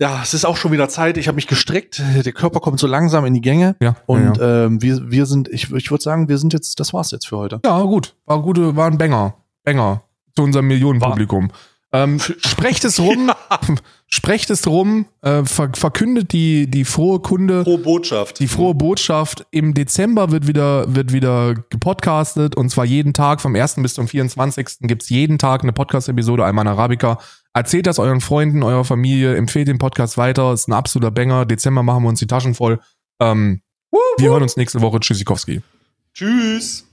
[0.00, 1.16] Ja, es ist auch schon wieder Zeit.
[1.16, 2.00] Ich habe mich gestreckt.
[2.24, 3.74] Der Körper kommt so langsam in die Gänge.
[3.82, 4.64] Ja, Und ja, ja.
[4.66, 7.36] Ähm, wir, wir sind, ich, ich würde sagen, wir sind jetzt, das war's jetzt für
[7.36, 7.60] heute.
[7.64, 8.14] ja, gut.
[8.26, 9.34] War gute, war ein Banger.
[9.64, 10.02] Banger
[10.36, 11.50] zu unserem Millionenpublikum.
[11.90, 13.32] Ähm, sprecht es rum,
[14.06, 17.64] sprecht es rum, äh, ver verkündet die, die frohe Kunde.
[17.64, 18.40] Pro Botschaft.
[18.40, 23.56] Die frohe Botschaft, im Dezember wird wieder, wird wieder gepodcastet und zwar jeden Tag, vom
[23.56, 23.76] 1.
[23.76, 24.80] bis zum 24.
[24.82, 27.18] gibt's jeden Tag eine Podcast-Episode Alman Arabica.
[27.58, 31.44] Erzählt das euren Freunden, eurer Familie, empfehlt den Podcast weiter, ist ein absoluter Banger.
[31.44, 32.78] Dezember machen wir uns die Taschen voll.
[33.18, 33.62] Ähm,
[34.16, 35.00] wir hören uns nächste Woche.
[35.00, 35.60] Tschüssikowski.
[36.14, 36.87] Tschüss.